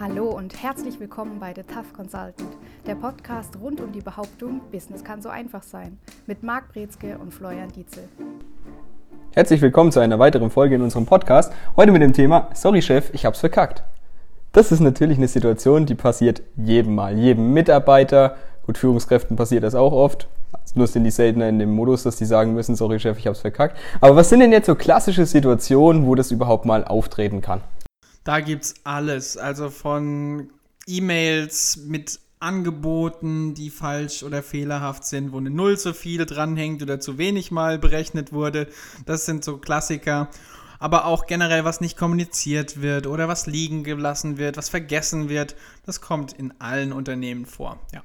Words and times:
Hallo 0.00 0.30
und 0.30 0.62
herzlich 0.62 0.98
willkommen 0.98 1.38
bei 1.40 1.52
The 1.54 1.62
Tough 1.62 1.92
Consultant, 1.94 2.56
der 2.86 2.94
Podcast 2.94 3.50
rund 3.60 3.82
um 3.82 3.92
die 3.92 4.00
Behauptung, 4.00 4.62
Business 4.72 5.04
kann 5.04 5.20
so 5.20 5.28
einfach 5.28 5.62
sein, 5.62 5.98
mit 6.26 6.42
Marc 6.42 6.72
Brezke 6.72 7.18
und 7.18 7.34
Florian 7.34 7.68
Dietzel. 7.68 8.08
Herzlich 9.34 9.60
willkommen 9.60 9.92
zu 9.92 10.00
einer 10.00 10.18
weiteren 10.18 10.50
Folge 10.50 10.76
in 10.76 10.80
unserem 10.80 11.04
Podcast. 11.04 11.52
Heute 11.76 11.92
mit 11.92 12.00
dem 12.00 12.14
Thema 12.14 12.48
Sorry 12.54 12.80
Chef, 12.80 13.12
ich 13.12 13.26
hab's 13.26 13.40
verkackt. 13.40 13.82
Das 14.52 14.72
ist 14.72 14.80
natürlich 14.80 15.18
eine 15.18 15.28
Situation, 15.28 15.84
die 15.84 15.96
passiert 15.96 16.40
jedem 16.56 16.94
Mal, 16.94 17.18
jedem 17.18 17.52
Mitarbeiter. 17.52 18.36
Gut, 18.64 18.78
Führungskräften 18.78 19.36
passiert 19.36 19.64
das 19.64 19.74
auch 19.74 19.92
oft. 19.92 20.28
Nur 20.74 20.86
sind 20.86 21.04
die 21.04 21.10
seltener 21.10 21.50
in 21.50 21.58
dem 21.58 21.74
Modus, 21.74 22.04
dass 22.04 22.16
die 22.16 22.24
sagen 22.24 22.54
müssen, 22.54 22.74
sorry 22.74 22.98
Chef, 22.98 23.18
ich 23.18 23.26
hab's 23.26 23.40
verkackt. 23.40 23.76
Aber 24.00 24.16
was 24.16 24.30
sind 24.30 24.40
denn 24.40 24.52
jetzt 24.52 24.64
so 24.64 24.76
klassische 24.76 25.26
Situationen, 25.26 26.06
wo 26.06 26.14
das 26.14 26.30
überhaupt 26.30 26.64
mal 26.64 26.86
auftreten 26.86 27.42
kann? 27.42 27.60
Da 28.24 28.40
gibt's 28.40 28.74
alles. 28.84 29.36
Also 29.36 29.70
von 29.70 30.50
E-Mails 30.86 31.78
mit 31.86 32.20
Angeboten, 32.40 33.54
die 33.54 33.68
falsch 33.68 34.22
oder 34.22 34.42
fehlerhaft 34.42 35.04
sind, 35.04 35.32
wo 35.32 35.38
eine 35.38 35.50
Null 35.50 35.78
zu 35.78 35.92
viel 35.92 36.24
dranhängt 36.24 36.82
oder 36.82 36.98
zu 36.98 37.18
wenig 37.18 37.50
mal 37.50 37.78
berechnet 37.78 38.32
wurde. 38.32 38.66
Das 39.04 39.26
sind 39.26 39.44
so 39.44 39.58
Klassiker. 39.58 40.28
Aber 40.78 41.04
auch 41.04 41.26
generell, 41.26 41.66
was 41.66 41.82
nicht 41.82 41.98
kommuniziert 41.98 42.80
wird 42.80 43.06
oder 43.06 43.28
was 43.28 43.46
liegen 43.46 43.84
gelassen 43.84 44.38
wird, 44.38 44.56
was 44.56 44.70
vergessen 44.70 45.28
wird, 45.28 45.54
das 45.84 46.00
kommt 46.00 46.32
in 46.32 46.54
allen 46.58 46.94
Unternehmen 46.94 47.44
vor. 47.44 47.78
Ja. 47.92 48.02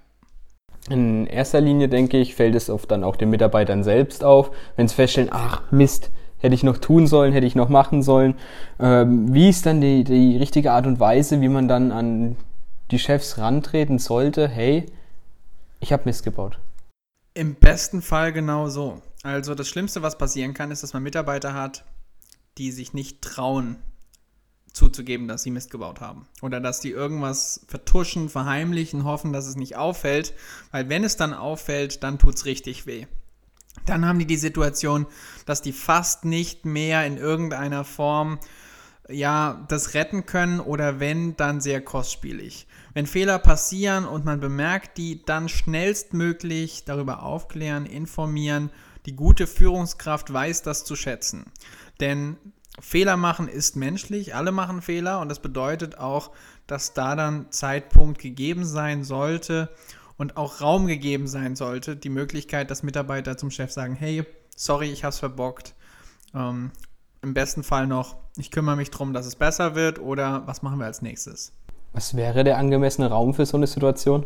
In 0.90 1.26
erster 1.26 1.62
Linie, 1.62 1.88
denke 1.88 2.18
ich, 2.18 2.36
fällt 2.36 2.54
es 2.54 2.70
oft 2.70 2.92
dann 2.92 3.06
auch 3.06 3.16
den 3.16 3.30
Mitarbeitern 3.30 3.84
selbst 3.84 4.26
auf, 4.26 4.52
wenn 4.76 4.90
sie 4.90 4.95
feststellen, 4.95 5.30
ach 5.32 5.64
Mist, 5.72 6.12
hätte 6.39 6.55
ich 6.55 6.63
noch 6.63 6.77
tun 6.77 7.07
sollen, 7.07 7.34
hätte 7.34 7.48
ich 7.48 7.55
noch 7.55 7.70
machen 7.70 8.03
sollen. 8.03 8.36
Ähm, 8.80 9.33
wie 9.33 9.50
ist 9.50 9.66
dann 9.66 9.81
die, 9.81 10.03
die 10.03 10.38
richtige 10.38 10.72
Art 10.72 10.88
und 10.88 11.00
Weise, 11.00 11.42
wie 11.42 11.50
man 11.50 11.67
dann 11.67 11.92
an 11.92 12.36
die 12.92 13.00
Chefs 13.00 13.38
rantreten 13.38 14.00
sollte? 14.00 14.47
Hey, 14.47 14.86
ich 15.80 15.94
habe 15.94 16.03
Mist 16.05 16.23
gebaut. 16.23 16.59
Im 17.33 17.55
besten 17.55 18.02
Fall 18.02 18.31
genau 18.31 18.69
so. 18.69 19.02
Also 19.23 19.55
das 19.55 19.67
Schlimmste, 19.67 20.02
was 20.02 20.17
passieren 20.17 20.53
kann, 20.53 20.72
ist, 20.72 20.83
dass 20.83 20.94
man 20.94 21.03
Mitarbeiter 21.03 21.53
hat, 21.53 21.83
die 22.58 22.72
sich 22.72 22.94
nicht 22.94 23.22
trauen 23.22 23.77
zuzugeben, 24.72 25.27
dass 25.27 25.44
sie 25.44 25.52
Mist 25.52 25.72
gebaut 25.72 26.02
haben. 26.02 26.27
Oder 26.42 26.59
dass 26.59 26.80
die 26.80 26.92
irgendwas 26.92 27.66
vertuschen, 27.67 28.30
verheimlichen, 28.30 29.03
hoffen, 29.03 29.33
dass 29.33 29.47
es 29.47 29.55
nicht 29.55 29.77
auffällt. 29.77 30.33
Weil 30.72 30.89
wenn 30.89 31.03
es 31.03 31.17
dann 31.17 31.33
auffällt, 31.33 32.03
dann 32.03 32.20
tut 32.20 32.36
es 32.36 32.45
richtig 32.45 32.86
weh. 32.86 33.08
Dann 33.86 34.06
haben 34.06 34.20
die 34.20 34.26
die 34.26 34.38
Situation, 34.38 35.06
dass 35.45 35.62
die 35.62 35.73
fast 35.73 36.26
nicht 36.26 36.66
mehr 36.66 37.06
in 37.06 37.18
irgendeiner 37.18 37.84
Form 37.84 38.40
ja, 39.09 39.64
das 39.67 39.94
retten 39.94 40.26
können 40.26 40.59
oder 40.59 41.00
wenn, 41.00 41.36
dann 41.38 41.62
sehr 41.62 41.82
kostspielig. 41.82 42.67
Wenn 42.94 43.06
Fehler 43.06 43.38
passieren 43.40 44.06
und 44.06 44.26
man 44.26 44.40
bemerkt 44.40 44.98
die, 44.98 45.23
dann 45.23 45.50
schnellstmöglich 45.50 46.86
darüber 46.86 47.22
aufklären, 47.23 47.86
informieren. 47.86 48.72
Die 49.06 49.16
gute 49.16 49.45
Führungskraft 49.45 50.34
weiß 50.34 50.64
das 50.64 50.86
zu 50.86 50.95
schätzen. 50.95 51.45
Denn 52.00 52.38
Fehler 52.80 53.16
machen 53.16 53.48
ist 53.48 53.76
menschlich, 53.76 54.36
alle 54.36 54.52
machen 54.52 54.82
Fehler 54.82 55.22
und 55.22 55.30
das 55.30 55.39
bedeutet 55.39 55.98
auch, 55.98 56.32
dass 56.67 56.94
da 56.94 57.16
dann 57.16 57.52
Zeitpunkt 57.52 58.20
gegeben 58.20 58.66
sein 58.66 59.04
sollte 59.04 59.70
und 60.17 60.38
auch 60.38 60.61
Raum 60.61 60.88
gegeben 60.88 61.27
sein 61.27 61.55
sollte, 61.55 61.95
die 61.95 62.09
Möglichkeit, 62.09 62.71
dass 62.71 62.83
Mitarbeiter 62.83 63.38
zum 63.38 63.52
Chef 63.52 63.71
sagen, 63.71 63.95
hey, 63.95 64.23
sorry, 64.55 64.91
ich 64.91 65.03
hab's 65.03 65.19
verbockt. 65.19 65.73
Ähm, 66.33 66.71
Im 67.21 67.33
besten 67.33 67.63
Fall 67.63 67.88
noch, 67.88 68.16
ich 68.38 68.52
kümmere 68.52 68.75
mich 68.75 68.91
darum, 68.91 69.13
dass 69.13 69.25
es 69.25 69.36
besser 69.36 69.75
wird 69.75 69.99
oder 69.99 70.43
was 70.45 70.61
machen 70.61 70.80
wir 70.80 70.86
als 70.86 71.02
nächstes? 71.02 71.52
Was 71.93 72.15
wäre 72.15 72.43
der 72.43 72.58
angemessene 72.58 73.09
Raum 73.09 73.33
für 73.33 73.45
so 73.45 73.58
eine 73.58 73.67
Situation? 73.67 74.25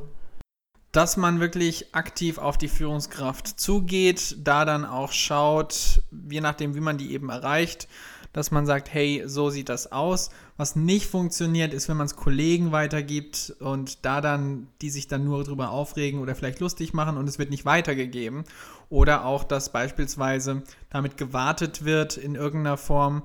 Dass 0.92 1.18
man 1.18 1.40
wirklich 1.40 1.94
aktiv 1.94 2.40
auf 2.40 2.58
die 2.58 2.68
Führungskraft 2.68 3.60
zugeht, 3.60 4.38
da 4.40 4.66
dann 4.66 4.86
auch 4.86 5.12
schaut, 5.12 6.02
je 6.30 6.42
nachdem, 6.42 6.74
wie 6.74 6.80
man 6.80 6.98
die 6.98 7.14
eben 7.14 7.30
erreicht, 7.30 7.88
dass 8.34 8.52
man 8.52 8.66
sagt, 8.66 8.94
hey, 8.94 9.24
so 9.26 9.50
sieht 9.50 9.70
das 9.70 9.92
aus. 9.92 10.30
Was 10.58 10.76
nicht 10.76 11.08
funktioniert, 11.08 11.74
ist, 11.74 11.90
wenn 11.90 11.98
man 11.98 12.06
es 12.06 12.16
Kollegen 12.16 12.72
weitergibt 12.72 13.56
und 13.60 14.06
da 14.06 14.22
dann, 14.22 14.68
die 14.82 14.90
sich 14.90 15.08
dann 15.08 15.24
nur 15.24 15.44
darüber 15.44 15.72
aufregen 15.72 16.20
oder 16.20 16.36
vielleicht 16.36 16.60
lustig 16.60 16.94
machen 16.94 17.18
und 17.18 17.28
es 17.28 17.40
wird 17.40 17.50
nicht 17.50 17.66
weitergegeben. 17.66 18.44
Oder 18.90 19.26
auch, 19.26 19.44
dass 19.44 19.72
beispielsweise 19.72 20.64
damit 20.90 21.18
gewartet 21.18 21.86
wird 21.86 22.18
in 22.18 22.36
irgendeiner 22.36 22.78
Form. 22.78 23.24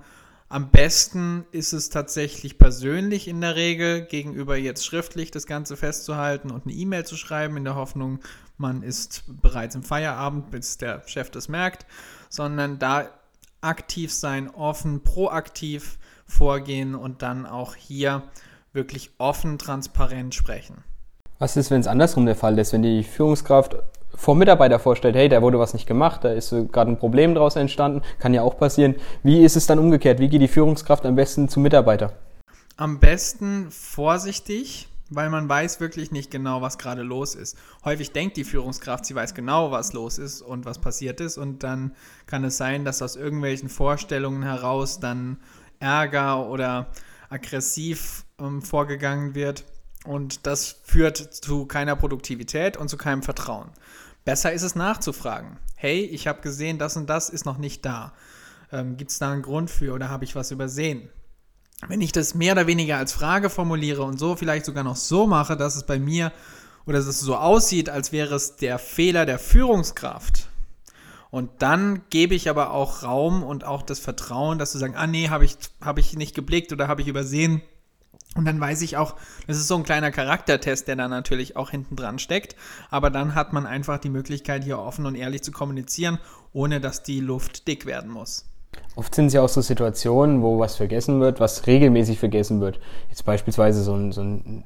Am 0.49 0.71
besten 0.71 1.45
ist 1.53 1.73
es 1.73 1.89
tatsächlich 1.89 2.59
persönlich 2.59 3.29
in 3.29 3.41
der 3.41 3.57
Regel, 3.57 4.03
gegenüber 4.03 4.57
jetzt 4.57 4.87
schriftlich 4.87 5.31
das 5.31 5.47
Ganze 5.47 5.77
festzuhalten 5.77 6.51
und 6.51 6.65
eine 6.67 6.75
E-Mail 6.75 7.05
zu 7.05 7.17
schreiben, 7.17 7.57
in 7.57 7.65
der 7.65 7.75
Hoffnung, 7.75 8.21
man 8.57 8.83
ist 8.83 9.25
bereits 9.43 9.75
im 9.75 9.83
Feierabend, 9.83 10.51
bis 10.51 10.79
der 10.79 11.03
Chef 11.07 11.31
das 11.31 11.49
merkt, 11.49 11.87
sondern 12.29 12.79
da 12.79 13.09
aktiv 13.65 14.13
sein, 14.13 14.49
offen, 14.51 15.03
proaktiv 15.03 15.99
vorgehen 16.27 16.95
und 16.95 17.23
dann 17.23 17.47
auch 17.47 17.75
hier 17.75 18.23
wirklich 18.73 19.11
offen, 19.19 19.59
transparent 19.59 20.35
sprechen. 20.35 20.85
Was 21.39 21.57
ist, 21.57 21.71
wenn 21.71 21.81
es 21.81 21.87
andersrum 21.87 22.27
der 22.27 22.37
Fall 22.37 22.59
ist, 22.59 22.73
wenn 22.73 22.83
die 22.83 23.03
Führungskraft 23.03 23.77
vor 24.15 24.37
Mitarbeiter 24.37 24.79
vorstellt, 24.79 25.17
hey, 25.17 25.29
da 25.29 25.43
wurde 25.43 25.59
was 25.59 25.75
nicht 25.75 25.87
gemacht, 25.87 26.23
da 26.23 26.31
ist 26.31 26.55
gerade 26.71 26.93
ein 26.93 26.99
Problem 26.99 27.35
daraus 27.35 27.57
entstanden, 27.57 28.03
kann 28.19 28.35
ja 28.35 28.43
auch 28.43 28.57
passieren. 28.57 28.95
Wie 29.23 29.43
ist 29.43 29.57
es 29.57 29.67
dann 29.67 29.79
umgekehrt? 29.79 30.21
Wie 30.21 30.29
geht 30.29 30.41
die 30.41 30.49
Führungskraft 30.49 31.05
am 31.05 31.17
besten 31.17 31.49
zum 31.49 31.63
Mitarbeiter? 31.63 32.13
Am 32.77 33.01
besten 33.01 33.71
vorsichtig, 33.71 34.89
weil 35.11 35.31
man 35.31 35.49
weiß 35.49 35.81
wirklich 35.81 36.11
nicht 36.11 36.31
genau, 36.31 36.63
was 36.63 36.79
gerade 36.79 37.03
los 37.03 37.35
ist. 37.35 37.57
Häufig 37.85 38.13
denkt 38.13 38.37
die 38.37 38.45
Führungskraft, 38.45 39.05
sie 39.05 39.15
weiß 39.15 39.35
genau, 39.35 39.71
was 39.71 39.93
los 39.93 40.19
ist 40.19 40.43
und 40.43 40.65
was 40.65 40.81
passiert 40.81 41.21
ist 41.21 41.39
und 41.39 41.63
dann 41.63 41.95
kann 42.27 42.45
es 42.45 42.57
sein, 42.57 42.85
dass 42.85 43.03
aus 43.03 43.17
irgendwelchen 43.17 43.69
Vorstellungen 43.69 44.43
heraus 44.43 45.01
dann 45.01 45.39
Ärger 45.81 46.49
oder 46.49 46.89
aggressiv 47.29 48.25
ähm, 48.39 48.63
vorgegangen 48.63 49.35
wird 49.35 49.65
und 50.05 50.47
das 50.47 50.77
führt 50.85 51.17
zu 51.17 51.67
keiner 51.67 51.97
Produktivität 51.97 52.77
und 52.77 52.89
zu 52.89 52.97
keinem 52.97 53.23
Vertrauen. 53.23 53.71
Besser 54.25 54.53
ist 54.53 54.63
es 54.63 54.75
nachzufragen. 54.75 55.59
Hey, 55.77 56.01
ich 56.01 56.27
habe 56.27 56.41
gesehen, 56.41 56.79
das 56.79 56.97
und 56.97 57.11
das 57.11 57.29
ist 57.29 57.45
noch 57.45 57.59
nicht 57.59 57.85
da. 57.85 58.15
Ähm, 58.73 58.97
Gibt 58.97 59.11
es 59.11 59.19
da 59.19 59.33
einen 59.33 59.43
Grund 59.43 59.71
für 59.71 59.93
oder 59.93 60.09
habe 60.09 60.25
ich 60.25 60.35
was 60.35 60.51
übersehen? 60.51 61.11
Wenn 61.89 62.01
ich 62.01 62.13
das 62.13 62.35
mehr 62.35 62.53
oder 62.53 62.67
weniger 62.67 62.97
als 62.97 63.13
Frage 63.13 63.51
formuliere 63.51 64.03
und 64.03 64.19
so 64.19 64.37
vielleicht 64.37 64.65
sogar 64.65 64.85
noch 64.85 64.97
so 64.97 65.27
mache, 65.27 65.57
dass 65.57 65.77
es 65.77 65.85
bei 65.85 65.99
mir 65.99 66.33
oder 66.87 66.99
dass 66.99 67.07
es 67.07 67.21
so 67.21 67.37
aussieht, 67.37 67.89
als 67.89 68.13
wäre 68.13 68.35
es 68.35 68.57
der 68.57 68.79
Fehler 68.79 69.27
der 69.27 69.39
Führungskraft. 69.39 70.49
Und 71.31 71.51
dann 71.59 72.03
gebe 72.11 72.35
ich 72.35 72.49
aber 72.49 72.71
auch 72.71 73.03
Raum 73.03 73.43
und 73.43 73.65
auch 73.65 73.83
das 73.83 73.99
Vertrauen, 73.99 74.59
dass 74.59 74.73
du 74.73 74.79
sagen, 74.79 74.95
ah 74.95 75.07
nee, 75.07 75.31
habe 75.31 75.45
ich, 75.45 75.57
hab 75.81 75.99
ich 75.99 76.17
nicht 76.17 76.35
geblickt 76.35 76.73
oder 76.73 76.87
habe 76.87 77.03
ich 77.03 77.09
übersehen. 77.09 77.61
Und 78.37 78.45
dann 78.45 78.61
weiß 78.61 78.83
ich 78.83 78.97
auch, 78.97 79.17
das 79.47 79.57
ist 79.57 79.69
so 79.69 79.77
ein 79.77 79.85
kleiner 79.85 80.11
Charaktertest, 80.11 80.89
der 80.89 80.97
da 80.97 81.09
natürlich 81.09 81.57
auch 81.57 81.71
hinten 81.71 81.97
dran 81.97 82.19
steckt. 82.19 82.57
Aber 82.91 83.11
dann 83.11 83.35
hat 83.35 83.53
man 83.53 83.67
einfach 83.67 83.99
die 83.99 84.11
Möglichkeit, 84.11 84.65
hier 84.65 84.79
offen 84.79 85.07
und 85.07 85.15
ehrlich 85.15 85.43
zu 85.43 85.53
kommunizieren, 85.53 86.19
ohne 86.53 86.81
dass 86.81 87.03
die 87.03 87.21
Luft 87.21 87.67
dick 87.67 87.87
werden 87.87 88.11
muss. 88.11 88.45
Oft 88.97 89.15
sind 89.15 89.27
es 89.27 89.33
ja 89.33 89.43
auch 89.43 89.49
so 89.49 89.61
Situationen, 89.61 90.43
wo 90.43 90.59
was 90.59 90.77
vergessen 90.77 91.21
wird, 91.21 91.41
was 91.41 91.67
regelmäßig 91.67 92.19
vergessen 92.19 92.61
wird. 92.61 92.79
Jetzt 93.09 93.25
beispielsweise 93.25 93.83
so 93.83 93.95
ein, 93.95 94.13
so 94.13 94.23
ein 94.23 94.65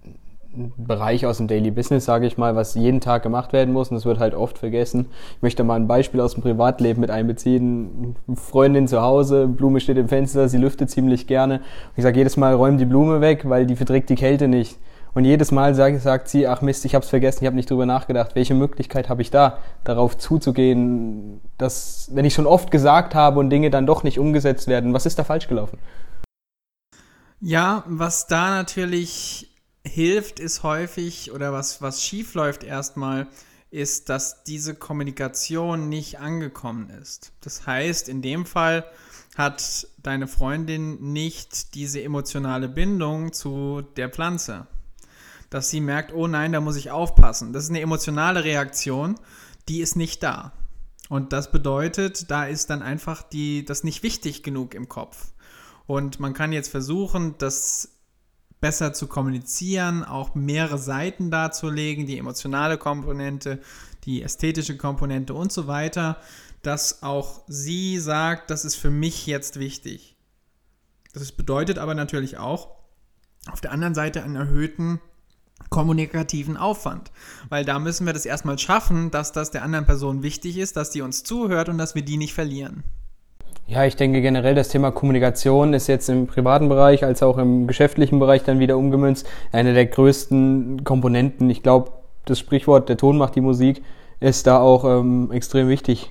Bereich 0.77 1.27
aus 1.27 1.37
dem 1.37 1.47
Daily 1.47 1.71
Business, 1.71 2.05
sage 2.05 2.27
ich 2.27 2.39
mal, 2.39 2.57
was 2.57 2.75
jeden 2.75 3.01
Tag 3.01 3.23
gemacht 3.23 3.53
werden 3.53 3.73
muss 3.73 3.91
und 3.91 3.97
das 3.97 4.07
wird 4.07 4.19
halt 4.19 4.35
oft 4.35 4.59
vergessen. 4.59 5.07
Ich 5.37 5.43
möchte 5.43 5.63
mal 5.63 5.77
ein 5.77 5.87
Beispiel 5.87 6.21
aus 6.21 6.35
dem 6.35 6.43
Privatleben 6.43 7.01
mit 7.01 7.11
einbeziehen. 7.11 8.17
Freundin 8.35 8.89
zu 8.89 9.03
Hause, 9.03 9.47
Blume 9.47 9.81
steht 9.81 9.99
im 9.99 10.09
Fenster, 10.09 10.49
sie 10.49 10.59
lüftet 10.59 10.91
ziemlich 10.91 11.27
gerne. 11.27 11.61
Ich 11.97 12.03
sage 12.03 12.19
jedes 12.19 12.37
Mal, 12.37 12.55
räum 12.55 12.79
die 12.79 12.87
Blume 12.87 13.21
weg, 13.21 13.49
weil 13.49 13.67
die 13.67 13.77
verträgt 13.77 14.11
die 14.11 14.15
Kälte 14.15 14.49
nicht. 14.49 14.79
Und 15.15 15.25
jedes 15.25 15.51
Mal 15.51 15.75
sagt, 15.75 16.01
sagt 16.01 16.29
sie, 16.29 16.47
ach 16.47 16.63
Mist, 16.63 16.85
ich 16.85 16.95
habe 16.95 17.03
es 17.03 17.09
vergessen, 17.11 17.43
ich 17.43 17.47
habe 17.47 17.57
nicht 17.57 17.71
drüber 17.71 17.87
nachgedacht. 17.87 18.35
Welche 18.35 18.55
Möglichkeit 18.55 19.09
habe 19.09 19.23
ich 19.23 19.31
da, 19.31 19.59
darauf 19.85 20.17
zuzugehen, 20.19 21.41
dass, 21.57 22.11
wenn 22.13 22.25
ich 22.25 22.35
schon 22.35 22.47
oft 22.47 22.71
gesagt 22.71 23.15
habe 23.15 23.41
und 23.41 23.51
Dinge 23.51 23.71
dann 23.71 23.87
doch 23.87 24.03
nicht 24.03 24.19
umgesetzt 24.19 24.69
werden, 24.69 24.93
was 24.93 25.07
ist 25.07 25.19
da 25.19 25.25
falsch 25.25 25.49
gelaufen? 25.49 25.79
Ja, 27.41 27.85
was 27.87 28.27
da 28.27 28.51
natürlich 28.51 29.55
hilft, 29.85 30.41
ist 30.41 30.63
häufig, 30.63 31.33
oder 31.33 31.53
was, 31.53 31.81
was 31.81 32.03
schief 32.03 32.35
läuft 32.35 32.65
erstmal, 32.65 33.29
ist, 33.71 34.09
dass 34.09 34.45
diese 34.45 34.75
Kommunikation 34.75 35.89
nicht 35.89 36.19
angekommen 36.21 36.91
ist. 36.91 37.33
Das 37.41 37.67
heißt, 37.67 38.09
in 38.09 38.23
dem 38.23 38.47
Fall 38.47 38.85
hat 39.37 39.87
deine 40.03 40.27
Freundin 40.27 41.13
nicht 41.13 41.75
diese 41.75 42.03
emotionale 42.03 42.69
Bindung 42.69 43.33
zu 43.33 43.83
der 43.97 44.09
Pflanze 44.09 44.67
dass 45.51 45.71
sie 45.71 45.81
merkt, 45.81 46.13
oh 46.13 46.27
nein, 46.27 46.53
da 46.53 46.61
muss 46.61 46.77
ich 46.77 46.91
aufpassen. 46.91 47.53
Das 47.53 47.65
ist 47.65 47.71
eine 47.71 47.81
emotionale 47.81 48.45
Reaktion, 48.45 49.19
die 49.69 49.81
ist 49.81 49.97
nicht 49.97 50.23
da. 50.23 50.53
Und 51.09 51.33
das 51.33 51.51
bedeutet, 51.51 52.31
da 52.31 52.45
ist 52.45 52.69
dann 52.71 52.83
einfach 52.83 53.23
die, 53.23 53.65
das 53.65 53.83
nicht 53.83 54.03
wichtig 54.03 54.43
genug 54.43 54.75
im 54.75 54.89
Kopf. 54.89 55.33
Und 55.87 56.21
man 56.21 56.35
kann 56.35 56.53
jetzt 56.53 56.69
versuchen, 56.69 57.37
das 57.39 57.99
besser 58.61 58.93
zu 58.93 59.07
kommunizieren, 59.07 60.05
auch 60.05 60.35
mehrere 60.35 60.79
Seiten 60.79 61.31
darzulegen, 61.31 62.07
die 62.07 62.19
emotionale 62.19 62.77
Komponente, 62.77 63.61
die 64.05 64.23
ästhetische 64.23 64.77
Komponente 64.77 65.33
und 65.33 65.53
so 65.53 65.67
weiter, 65.67 66.19
dass 66.63 67.03
auch 67.03 67.43
sie 67.47 67.99
sagt, 67.99 68.51
das 68.51 68.65
ist 68.65 68.75
für 68.75 68.91
mich 68.91 69.27
jetzt 69.27 69.59
wichtig. 69.59 70.17
Das 71.15 71.33
bedeutet 71.33 71.79
aber 71.79 71.95
natürlich 71.95 72.37
auch 72.37 72.77
auf 73.51 73.61
der 73.61 73.73
anderen 73.73 73.95
Seite 73.95 74.23
einen 74.23 74.37
erhöhten 74.37 75.01
kommunikativen 75.71 76.57
Aufwand, 76.57 77.11
weil 77.49 77.65
da 77.65 77.79
müssen 77.79 78.07
wir 78.07 78.13
das 78.13 78.27
erstmal 78.27 78.59
schaffen, 78.59 79.11
dass 79.11 79.33
das 79.33 79.51
der 79.51 79.63
anderen 79.63 79.87
Person 79.87 80.23
wichtig 80.23 80.59
ist, 80.59 80.77
dass 80.77 80.91
die 80.91 81.03
uns 81.03 81.25
zuhört 81.25 81.69
und 81.69 81.79
dass 81.79 81.95
wir 81.95 82.03
die 82.03 82.17
nicht 82.17 82.35
verlieren. 82.35 82.85
Ja, 83.67 83.85
ich 83.85 83.97
denke 83.97 84.23
generell, 84.23 84.55
das 84.55 84.71
Thema 84.71 84.91
Kommunikation 84.91 85.75
ist 85.75 85.89
jetzt 85.89 86.09
im 86.09 86.27
privaten 86.27 86.71
Bereich 86.71 87.05
als 87.05 87.23
auch 87.23 87.37
im 87.37 87.67
geschäftlichen 87.67 88.19
Bereich 88.19 88.43
dann 88.43 88.61
wieder 88.61 88.79
umgemünzt. 88.79 89.27
Eine 89.53 89.75
der 89.75 89.85
größten 89.85 90.85
Komponenten. 90.85 91.51
Ich 91.51 91.63
glaube, 91.63 91.93
das 92.25 92.39
Sprichwort, 92.39 92.89
der 92.89 92.97
Ton 92.97 93.19
macht 93.19 93.35
die 93.35 93.43
Musik, 93.43 93.83
ist 94.21 94.47
da 94.47 94.59
auch 94.59 94.85
ähm, 94.85 95.31
extrem 95.33 95.69
wichtig. 95.69 96.11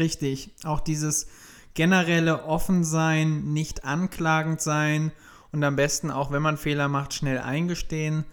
Richtig. 0.00 0.50
Auch 0.64 0.80
dieses 0.80 1.28
generelle 1.74 2.44
Offensein, 2.44 3.52
nicht 3.52 3.84
anklagend 3.84 4.60
sein 4.60 5.12
und 5.52 5.62
am 5.62 5.76
besten 5.76 6.10
auch, 6.10 6.32
wenn 6.32 6.42
man 6.42 6.56
Fehler 6.56 6.88
macht, 6.88 7.14
schnell 7.14 7.38
eingestehen, 7.38 8.24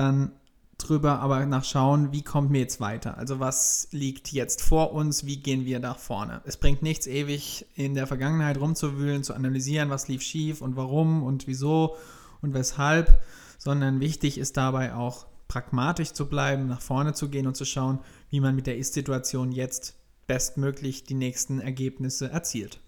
dann 0.00 0.32
drüber 0.78 1.20
aber 1.20 1.44
nachschauen, 1.44 2.10
wie 2.10 2.22
kommt 2.22 2.50
mir 2.50 2.60
jetzt 2.60 2.80
weiter? 2.80 3.18
Also 3.18 3.38
was 3.38 3.88
liegt 3.90 4.32
jetzt 4.32 4.62
vor 4.62 4.92
uns, 4.92 5.26
wie 5.26 5.36
gehen 5.36 5.66
wir 5.66 5.78
nach 5.78 5.98
vorne? 5.98 6.40
Es 6.44 6.56
bringt 6.56 6.82
nichts 6.82 7.06
ewig 7.06 7.66
in 7.74 7.94
der 7.94 8.06
Vergangenheit 8.06 8.58
rumzuwühlen, 8.58 9.22
zu 9.22 9.34
analysieren, 9.34 9.90
was 9.90 10.08
lief 10.08 10.22
schief 10.22 10.62
und 10.62 10.76
warum 10.76 11.22
und 11.22 11.46
wieso 11.46 11.96
und 12.40 12.54
weshalb, 12.54 13.20
sondern 13.58 14.00
wichtig 14.00 14.38
ist 14.38 14.56
dabei 14.56 14.94
auch 14.94 15.26
pragmatisch 15.48 16.12
zu 16.12 16.26
bleiben, 16.26 16.66
nach 16.66 16.80
vorne 16.80 17.12
zu 17.12 17.28
gehen 17.28 17.46
und 17.46 17.56
zu 17.56 17.66
schauen, 17.66 17.98
wie 18.30 18.40
man 18.40 18.56
mit 18.56 18.66
der 18.66 18.78
Ist-Situation 18.78 19.52
jetzt 19.52 19.96
bestmöglich 20.26 21.04
die 21.04 21.14
nächsten 21.14 21.60
Ergebnisse 21.60 22.30
erzielt. 22.30 22.78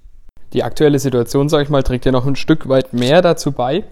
Die 0.53 0.63
aktuelle 0.63 0.99
Situation, 0.99 1.49
sage 1.49 1.65
ich 1.65 1.71
mal, 1.71 1.83
trägt 1.83 2.07
ja 2.07 2.13
noch 2.13 2.27
ein 2.27 2.37
Stück 2.37 2.69
weit 2.69 2.93
mehr 2.93 3.21
dazu 3.21 3.53
bei, 3.53 3.85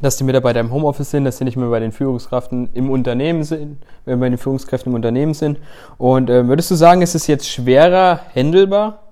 dass 0.00 0.16
die 0.16 0.24
Mitarbeiter 0.24 0.60
im 0.60 0.70
Homeoffice 0.70 1.10
sind, 1.10 1.24
dass 1.24 1.38
sie 1.38 1.44
nicht 1.44 1.56
mehr 1.56 1.68
bei 1.68 1.80
den 1.80 1.92
Führungskräften 1.92 2.70
im 2.74 2.90
Unternehmen 2.90 3.44
sind, 3.44 3.78
wenn 4.04 4.20
bei 4.20 4.28
den 4.28 4.38
Führungskräften 4.38 4.92
im 4.92 4.96
Unternehmen 4.96 5.34
sind. 5.34 5.58
Und 5.96 6.30
äh, 6.30 6.46
würdest 6.46 6.70
du 6.70 6.74
sagen, 6.74 7.02
ist 7.02 7.14
es 7.14 7.26
jetzt 7.26 7.48
schwerer 7.48 8.20
handelbar? 8.34 9.04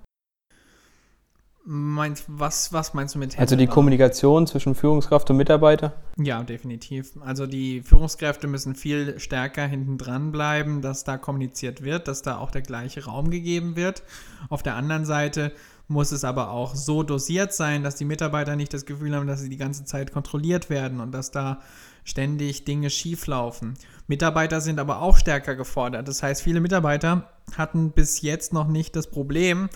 Meinst, 1.68 2.26
was, 2.28 2.72
was 2.72 2.94
meinst 2.94 3.16
du 3.16 3.18
mit 3.18 3.30
handelbar? 3.30 3.42
Also 3.42 3.56
die 3.56 3.66
Kommunikation 3.66 4.46
zwischen 4.46 4.76
Führungskraft 4.76 5.28
und 5.30 5.36
Mitarbeiter? 5.36 5.94
Ja, 6.16 6.44
definitiv. 6.44 7.14
Also 7.20 7.48
die 7.48 7.82
Führungskräfte 7.82 8.46
müssen 8.46 8.76
viel 8.76 9.18
stärker 9.18 9.66
hinten 9.66 9.98
dran 9.98 10.30
bleiben, 10.30 10.80
dass 10.80 11.02
da 11.02 11.18
kommuniziert 11.18 11.82
wird, 11.82 12.06
dass 12.06 12.22
da 12.22 12.38
auch 12.38 12.52
der 12.52 12.62
gleiche 12.62 13.06
Raum 13.06 13.30
gegeben 13.30 13.74
wird. 13.74 14.04
Auf 14.48 14.62
der 14.62 14.76
anderen 14.76 15.04
Seite 15.04 15.50
muss 15.88 16.12
es 16.12 16.24
aber 16.24 16.50
auch 16.50 16.74
so 16.74 17.02
dosiert 17.02 17.52
sein, 17.52 17.82
dass 17.82 17.94
die 17.94 18.04
Mitarbeiter 18.04 18.56
nicht 18.56 18.74
das 18.74 18.86
Gefühl 18.86 19.14
haben, 19.14 19.26
dass 19.26 19.40
sie 19.40 19.48
die 19.48 19.56
ganze 19.56 19.84
Zeit 19.84 20.12
kontrolliert 20.12 20.68
werden 20.68 21.00
und 21.00 21.12
dass 21.12 21.30
da 21.30 21.60
ständig 22.04 22.64
Dinge 22.64 22.90
schieflaufen. 22.90 23.74
Mitarbeiter 24.06 24.60
sind 24.60 24.78
aber 24.78 25.02
auch 25.02 25.16
stärker 25.16 25.54
gefordert. 25.56 26.08
Das 26.08 26.22
heißt, 26.22 26.42
viele 26.42 26.60
Mitarbeiter 26.60 27.28
hatten 27.56 27.90
bis 27.90 28.20
jetzt 28.22 28.52
noch 28.52 28.68
nicht 28.68 28.96
das 28.96 29.08
Problem 29.08 29.68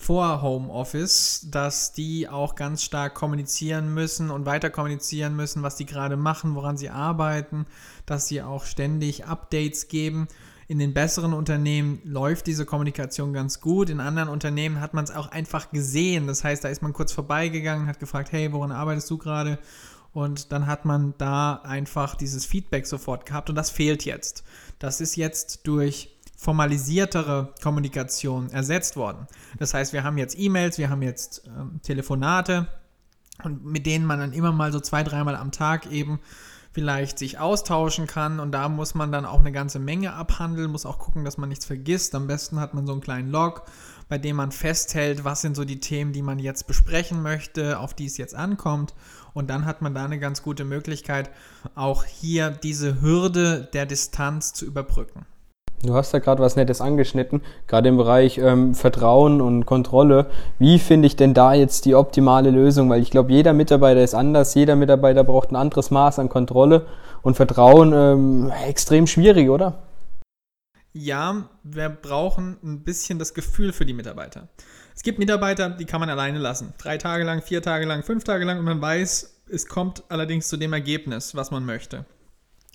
vor 0.00 0.40
Homeoffice, 0.40 1.46
dass 1.50 1.92
die 1.92 2.26
auch 2.26 2.54
ganz 2.54 2.82
stark 2.82 3.14
kommunizieren 3.14 3.92
müssen 3.92 4.30
und 4.30 4.46
weiter 4.46 4.70
kommunizieren 4.70 5.36
müssen, 5.36 5.62
was 5.62 5.76
die 5.76 5.84
gerade 5.84 6.16
machen, 6.16 6.54
woran 6.54 6.78
sie 6.78 6.88
arbeiten, 6.88 7.66
dass 8.06 8.26
sie 8.26 8.40
auch 8.40 8.64
ständig 8.64 9.26
Updates 9.26 9.88
geben. 9.88 10.26
In 10.70 10.78
den 10.78 10.94
besseren 10.94 11.32
Unternehmen 11.32 12.00
läuft 12.04 12.46
diese 12.46 12.64
Kommunikation 12.64 13.32
ganz 13.32 13.60
gut. 13.60 13.90
In 13.90 13.98
anderen 13.98 14.28
Unternehmen 14.28 14.80
hat 14.80 14.94
man 14.94 15.02
es 15.02 15.10
auch 15.10 15.26
einfach 15.26 15.72
gesehen. 15.72 16.28
Das 16.28 16.44
heißt, 16.44 16.62
da 16.62 16.68
ist 16.68 16.80
man 16.80 16.92
kurz 16.92 17.10
vorbeigegangen, 17.10 17.88
hat 17.88 17.98
gefragt, 17.98 18.30
hey, 18.30 18.52
woran 18.52 18.70
arbeitest 18.70 19.10
du 19.10 19.18
gerade? 19.18 19.58
Und 20.12 20.52
dann 20.52 20.68
hat 20.68 20.84
man 20.84 21.14
da 21.18 21.54
einfach 21.64 22.14
dieses 22.14 22.46
Feedback 22.46 22.86
sofort 22.86 23.26
gehabt 23.26 23.50
und 23.50 23.56
das 23.56 23.68
fehlt 23.68 24.04
jetzt. 24.04 24.44
Das 24.78 25.00
ist 25.00 25.16
jetzt 25.16 25.66
durch 25.66 26.16
formalisiertere 26.36 27.52
Kommunikation 27.60 28.48
ersetzt 28.50 28.94
worden. 28.94 29.26
Das 29.58 29.74
heißt, 29.74 29.92
wir 29.92 30.04
haben 30.04 30.18
jetzt 30.18 30.38
E-Mails, 30.38 30.78
wir 30.78 30.88
haben 30.88 31.02
jetzt 31.02 31.48
ähm, 31.48 31.80
Telefonate 31.82 32.68
mit 33.48 33.86
denen 33.86 34.04
man 34.04 34.18
dann 34.18 34.32
immer 34.32 34.52
mal 34.52 34.70
so 34.70 34.80
zwei, 34.80 35.02
dreimal 35.02 35.34
am 35.34 35.50
Tag 35.50 35.90
eben 35.90 36.20
vielleicht 36.72 37.18
sich 37.18 37.38
austauschen 37.38 38.06
kann 38.06 38.38
und 38.38 38.52
da 38.52 38.68
muss 38.68 38.94
man 38.94 39.10
dann 39.10 39.24
auch 39.24 39.40
eine 39.40 39.52
ganze 39.52 39.78
Menge 39.78 40.12
abhandeln, 40.14 40.70
muss 40.70 40.86
auch 40.86 40.98
gucken, 40.98 41.24
dass 41.24 41.36
man 41.36 41.48
nichts 41.48 41.64
vergisst. 41.64 42.14
Am 42.14 42.26
besten 42.26 42.60
hat 42.60 42.74
man 42.74 42.86
so 42.86 42.92
einen 42.92 43.00
kleinen 43.00 43.30
Log, 43.30 43.62
bei 44.08 44.18
dem 44.18 44.36
man 44.36 44.52
festhält, 44.52 45.24
was 45.24 45.40
sind 45.40 45.56
so 45.56 45.64
die 45.64 45.80
Themen, 45.80 46.12
die 46.12 46.22
man 46.22 46.38
jetzt 46.38 46.66
besprechen 46.66 47.22
möchte, 47.22 47.78
auf 47.78 47.94
die 47.94 48.06
es 48.06 48.18
jetzt 48.18 48.34
ankommt. 48.34 48.94
Und 49.32 49.50
dann 49.50 49.64
hat 49.64 49.82
man 49.82 49.94
da 49.94 50.04
eine 50.04 50.18
ganz 50.18 50.42
gute 50.42 50.64
Möglichkeit, 50.64 51.30
auch 51.74 52.04
hier 52.04 52.50
diese 52.50 53.00
Hürde 53.00 53.68
der 53.72 53.86
Distanz 53.86 54.52
zu 54.52 54.64
überbrücken. 54.64 55.26
Du 55.82 55.94
hast 55.94 56.12
da 56.12 56.18
gerade 56.18 56.42
was 56.42 56.56
Nettes 56.56 56.82
angeschnitten, 56.82 57.40
gerade 57.66 57.88
im 57.88 57.96
Bereich 57.96 58.36
ähm, 58.36 58.74
Vertrauen 58.74 59.40
und 59.40 59.64
Kontrolle. 59.64 60.26
Wie 60.58 60.78
finde 60.78 61.06
ich 61.06 61.16
denn 61.16 61.32
da 61.32 61.54
jetzt 61.54 61.86
die 61.86 61.94
optimale 61.94 62.50
Lösung? 62.50 62.90
Weil 62.90 63.00
ich 63.00 63.10
glaube, 63.10 63.32
jeder 63.32 63.54
Mitarbeiter 63.54 64.02
ist 64.02 64.14
anders, 64.14 64.54
jeder 64.54 64.76
Mitarbeiter 64.76 65.24
braucht 65.24 65.52
ein 65.52 65.56
anderes 65.56 65.90
Maß 65.90 66.18
an 66.18 66.28
Kontrolle 66.28 66.86
und 67.22 67.36
Vertrauen 67.36 67.92
ähm, 67.94 68.52
extrem 68.68 69.06
schwierig, 69.06 69.48
oder? 69.48 69.82
Ja, 70.92 71.48
wir 71.62 71.88
brauchen 71.88 72.58
ein 72.62 72.82
bisschen 72.82 73.18
das 73.18 73.32
Gefühl 73.32 73.72
für 73.72 73.86
die 73.86 73.94
Mitarbeiter. 73.94 74.48
Es 74.94 75.02
gibt 75.02 75.18
Mitarbeiter, 75.18 75.70
die 75.70 75.86
kann 75.86 76.00
man 76.00 76.10
alleine 76.10 76.38
lassen. 76.38 76.74
Drei 76.76 76.98
Tage 76.98 77.24
lang, 77.24 77.40
vier 77.40 77.62
Tage 77.62 77.86
lang, 77.86 78.02
fünf 78.02 78.24
Tage 78.24 78.44
lang 78.44 78.58
und 78.58 78.64
man 78.66 78.82
weiß, 78.82 79.44
es 79.50 79.66
kommt 79.66 80.02
allerdings 80.10 80.48
zu 80.48 80.58
dem 80.58 80.74
Ergebnis, 80.74 81.34
was 81.34 81.50
man 81.50 81.64
möchte. 81.64 82.04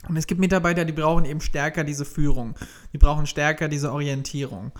Und 0.08 0.18
es 0.18 0.28
gibt 0.28 0.40
Mitarbeiter, 0.40 0.86
die 0.86 0.94
brauchen 0.94 1.26
eben 1.26 1.42
stärker 1.42 1.84
diese 1.84 2.06
Führung. 2.06 2.56
Die 2.94 2.98
brauchen 2.98 3.28
stärker 3.28 3.68
diese 3.68 3.92
Orientierung. 3.92 4.72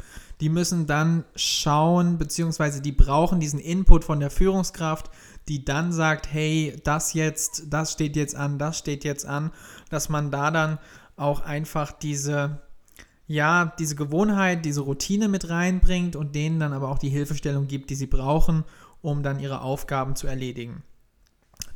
Die 0.42 0.50
müssen 0.50 0.86
dann 0.86 1.24
schauen, 1.36 2.18
beziehungsweise 2.18 2.82
die 2.82 2.92
brauchen 2.92 3.40
diesen 3.40 3.60
Input 3.60 4.04
von 4.04 4.20
der 4.20 4.30
Führungskraft, 4.30 5.10
die 5.48 5.64
dann 5.64 5.92
sagt, 5.92 6.32
hey, 6.32 6.76
das 6.84 7.14
jetzt, 7.14 7.66
das 7.70 7.94
steht 7.94 8.16
jetzt 8.16 8.36
an, 8.36 8.60
das 8.60 8.78
steht 8.78 9.04
jetzt 9.04 9.26
an, 9.26 9.52
dass 9.90 10.10
man 10.10 10.32
da 10.32 10.52
dann 10.52 10.80
auch 11.16 11.42
einfach 11.42 11.92
diese, 11.92 12.62
ja, 13.28 13.74
diese 13.80 13.96
Gewohnheit, 13.96 14.66
diese 14.66 14.82
Routine 14.82 15.28
mit 15.28 15.50
reinbringt 15.50 16.16
und 16.16 16.36
denen 16.36 16.60
dann 16.60 16.74
aber 16.74 16.90
auch 16.90 16.98
die 16.98 17.10
Hilfestellung 17.10 17.68
gibt, 17.68 17.90
die 17.90 17.96
sie 17.96 18.08
brauchen, 18.08 18.66
um 19.02 19.24
dann 19.24 19.40
ihre 19.40 19.62
Aufgaben 19.62 20.16
zu 20.16 20.28
erledigen 20.28 20.84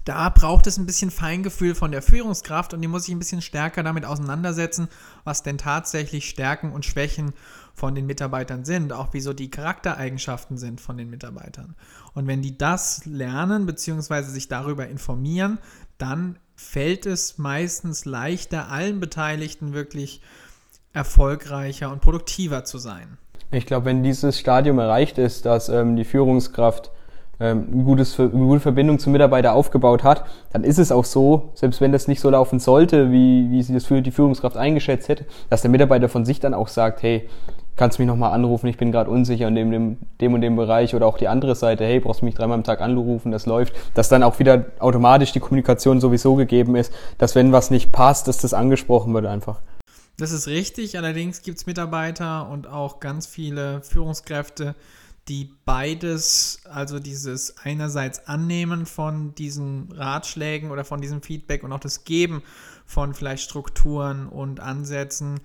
da 0.09 0.29
braucht 0.29 0.65
es 0.65 0.79
ein 0.79 0.87
bisschen 0.87 1.11
Feingefühl 1.11 1.75
von 1.75 1.91
der 1.91 2.01
Führungskraft 2.01 2.73
und 2.73 2.81
die 2.81 2.87
muss 2.87 3.03
sich 3.03 3.13
ein 3.13 3.19
bisschen 3.19 3.43
stärker 3.43 3.83
damit 3.83 4.05
auseinandersetzen, 4.05 4.87
was 5.23 5.43
denn 5.43 5.59
tatsächlich 5.59 6.27
Stärken 6.27 6.71
und 6.71 6.83
Schwächen 6.83 7.33
von 7.75 7.93
den 7.93 8.07
Mitarbeitern 8.07 8.65
sind, 8.65 8.91
auch 8.91 9.09
wieso 9.11 9.33
die 9.33 9.51
Charaktereigenschaften 9.51 10.57
sind 10.57 10.81
von 10.81 10.97
den 10.97 11.11
Mitarbeitern. 11.11 11.75
Und 12.15 12.25
wenn 12.25 12.41
die 12.41 12.57
das 12.57 13.05
lernen 13.05 13.67
bzw. 13.67 14.23
sich 14.23 14.47
darüber 14.47 14.87
informieren, 14.87 15.59
dann 15.99 16.39
fällt 16.55 17.05
es 17.05 17.37
meistens 17.37 18.05
leichter, 18.05 18.71
allen 18.71 18.99
Beteiligten 18.99 19.73
wirklich 19.73 20.21
erfolgreicher 20.91 21.91
und 21.91 22.01
produktiver 22.01 22.63
zu 22.63 22.79
sein. 22.79 23.19
Ich 23.51 23.67
glaube, 23.67 23.85
wenn 23.85 24.01
dieses 24.01 24.39
Stadium 24.39 24.79
erreicht 24.79 25.19
ist, 25.19 25.45
dass 25.45 25.69
ähm, 25.69 25.95
die 25.95 26.03
Führungskraft 26.03 26.89
ähm, 27.39 27.67
ein 27.71 27.85
gutes, 27.85 28.19
eine 28.19 28.29
gute 28.29 28.59
Verbindung 28.59 28.99
zum 28.99 29.13
Mitarbeiter 29.13 29.53
aufgebaut 29.53 30.03
hat, 30.03 30.25
dann 30.51 30.63
ist 30.63 30.79
es 30.79 30.91
auch 30.91 31.05
so, 31.05 31.49
selbst 31.53 31.81
wenn 31.81 31.91
das 31.91 32.07
nicht 32.07 32.19
so 32.19 32.29
laufen 32.29 32.59
sollte, 32.59 33.11
wie, 33.11 33.49
wie 33.51 33.63
sie 33.63 33.73
das 33.73 33.85
für 33.85 34.01
die 34.01 34.11
Führungskraft 34.11 34.57
eingeschätzt 34.57 35.09
hätte, 35.09 35.25
dass 35.49 35.61
der 35.61 35.71
Mitarbeiter 35.71 36.09
von 36.09 36.25
sich 36.25 36.39
dann 36.39 36.53
auch 36.53 36.67
sagt, 36.67 37.01
hey, 37.01 37.29
kannst 37.79 37.97
du 37.97 38.01
mich 38.01 38.07
nochmal 38.07 38.33
anrufen, 38.33 38.67
ich 38.67 38.75
bin 38.75 38.91
gerade 38.91 39.09
unsicher 39.09 39.47
in 39.47 39.55
dem, 39.55 39.71
dem, 39.71 39.97
dem 40.19 40.33
und 40.33 40.41
dem 40.41 40.57
Bereich. 40.57 40.95
Oder 40.95 41.07
auch 41.07 41.17
die 41.17 41.29
andere 41.29 41.55
Seite, 41.55 41.85
hey, 41.85 42.01
brauchst 42.01 42.21
du 42.21 42.25
mich 42.25 42.35
dreimal 42.35 42.57
am 42.57 42.65
Tag 42.65 42.81
anrufen, 42.81 43.31
das 43.31 43.45
läuft, 43.45 43.73
dass 43.93 44.09
dann 44.09 44.21
auch 44.21 44.37
wieder 44.37 44.65
automatisch 44.79 45.31
die 45.31 45.39
Kommunikation 45.39 46.01
sowieso 46.01 46.35
gegeben 46.35 46.75
ist, 46.75 46.93
dass 47.17 47.35
wenn 47.35 47.53
was 47.53 47.71
nicht 47.71 47.93
passt, 47.93 48.27
dass 48.27 48.37
das 48.37 48.53
angesprochen 48.53 49.13
wird 49.13 49.25
einfach. 49.25 49.61
Das 50.17 50.33
ist 50.33 50.47
richtig, 50.47 50.97
allerdings 50.97 51.41
gibt 51.41 51.59
es 51.59 51.65
Mitarbeiter 51.65 52.49
und 52.49 52.67
auch 52.67 52.99
ganz 52.99 53.25
viele 53.25 53.81
Führungskräfte, 53.81 54.75
die 55.29 55.53
beides, 55.63 56.61
also 56.65 56.99
dieses 56.99 57.57
einerseits 57.57 58.27
Annehmen 58.27 58.85
von 58.87 59.35
diesen 59.35 59.91
Ratschlägen 59.91 60.71
oder 60.71 60.83
von 60.83 61.01
diesem 61.01 61.21
Feedback 61.21 61.63
und 61.63 61.71
auch 61.71 61.79
das 61.79 62.03
Geben 62.03 62.41
von 62.85 63.13
vielleicht 63.13 63.43
Strukturen 63.43 64.27
und 64.27 64.59
Ansätzen 64.59 65.39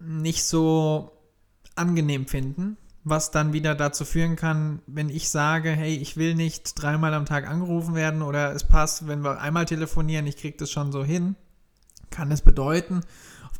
nicht 0.00 0.44
so 0.44 1.12
angenehm 1.76 2.26
finden, 2.26 2.78
was 3.04 3.30
dann 3.30 3.52
wieder 3.52 3.74
dazu 3.74 4.06
führen 4.06 4.36
kann, 4.36 4.80
wenn 4.86 5.10
ich 5.10 5.28
sage, 5.28 5.70
hey, 5.70 5.94
ich 5.94 6.16
will 6.16 6.34
nicht 6.34 6.80
dreimal 6.80 7.12
am 7.12 7.26
Tag 7.26 7.46
angerufen 7.46 7.94
werden 7.94 8.22
oder 8.22 8.54
es 8.54 8.64
passt, 8.64 9.06
wenn 9.06 9.22
wir 9.22 9.40
einmal 9.40 9.66
telefonieren, 9.66 10.26
ich 10.26 10.38
kriege 10.38 10.56
das 10.56 10.70
schon 10.70 10.92
so 10.92 11.04
hin, 11.04 11.36
kann 12.08 12.32
es 12.32 12.40
bedeuten, 12.40 13.02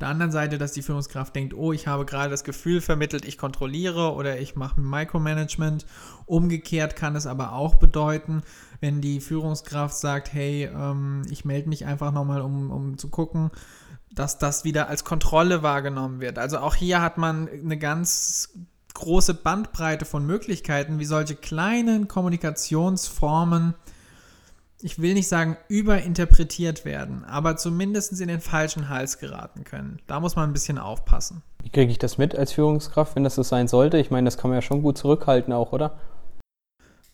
der 0.01 0.09
anderen 0.09 0.33
Seite, 0.33 0.59
dass 0.59 0.73
die 0.73 0.83
Führungskraft 0.83 1.35
denkt, 1.37 1.55
oh, 1.55 1.73
ich 1.73 1.87
habe 1.87 2.07
gerade 2.07 2.31
das 2.31 2.45
Gefühl 2.45 2.81
vermittelt, 2.81 3.25
ich 3.25 3.39
kontrolliere 3.39 4.15
oder 4.15 4.39
ich 4.39 4.57
mache 4.57 4.81
Micromanagement. 4.81 5.85
Umgekehrt 6.27 6.97
kann 6.97 7.17
es 7.17 7.27
aber 7.27 7.53
auch 7.53 7.75
bedeuten, 7.75 8.43
wenn 8.81 9.01
die 9.01 9.21
Führungskraft 9.21 9.97
sagt, 9.97 10.33
hey, 10.33 10.65
ähm, 10.65 11.23
ich 11.31 11.45
melde 11.45 11.69
mich 11.69 11.85
einfach 11.85 12.13
nochmal, 12.13 12.41
um, 12.41 12.71
um 12.71 12.99
zu 12.99 13.09
gucken, 13.09 13.51
dass 14.13 14.39
das 14.39 14.65
wieder 14.65 14.89
als 14.89 15.05
Kontrolle 15.05 15.63
wahrgenommen 15.63 16.21
wird. 16.21 16.39
Also 16.39 16.59
auch 16.59 16.75
hier 16.75 17.03
hat 17.03 17.19
man 17.19 17.49
eine 17.49 17.79
ganz 17.79 18.55
große 18.95 19.35
Bandbreite 19.35 20.05
von 20.05 20.27
Möglichkeiten, 20.27 20.99
wie 20.99 21.05
solche 21.05 21.37
kleinen 21.37 22.09
Kommunikationsformen, 22.09 23.75
ich 24.83 25.01
will 25.01 25.15
nicht 25.15 25.29
sagen 25.29 25.57
überinterpretiert 25.69 26.85
werden, 26.85 27.25
aber 27.25 27.57
zumindest 27.57 28.21
in 28.21 28.29
den 28.29 28.41
falschen 28.41 28.89
Hals 28.89 29.19
geraten 29.19 29.65
können. 29.65 30.01
Da 30.07 30.21
muss 30.21 30.37
man 30.37 30.51
ein 30.51 30.53
bisschen 30.53 30.79
aufpassen. 30.79 31.43
Wie 31.63 31.71
kriege 31.71 31.91
ich 31.91 31.99
das 31.99 32.19
mit 32.19 32.35
als 32.35 32.53
Führungskraft, 32.53 33.17
wenn 33.17 33.25
das 33.25 33.35
so 33.35 33.43
sein 33.43 33.69
sollte? 33.69 33.99
Ich 33.99 34.11
meine, 34.11 34.27
das 34.27 34.39
kann 34.39 34.51
man 34.51 34.59
ja 34.59 34.63
schon 34.63 34.83
gut 34.83 34.99
zurückhalten 34.99 35.53
auch, 35.53 35.73
oder? 35.73 35.99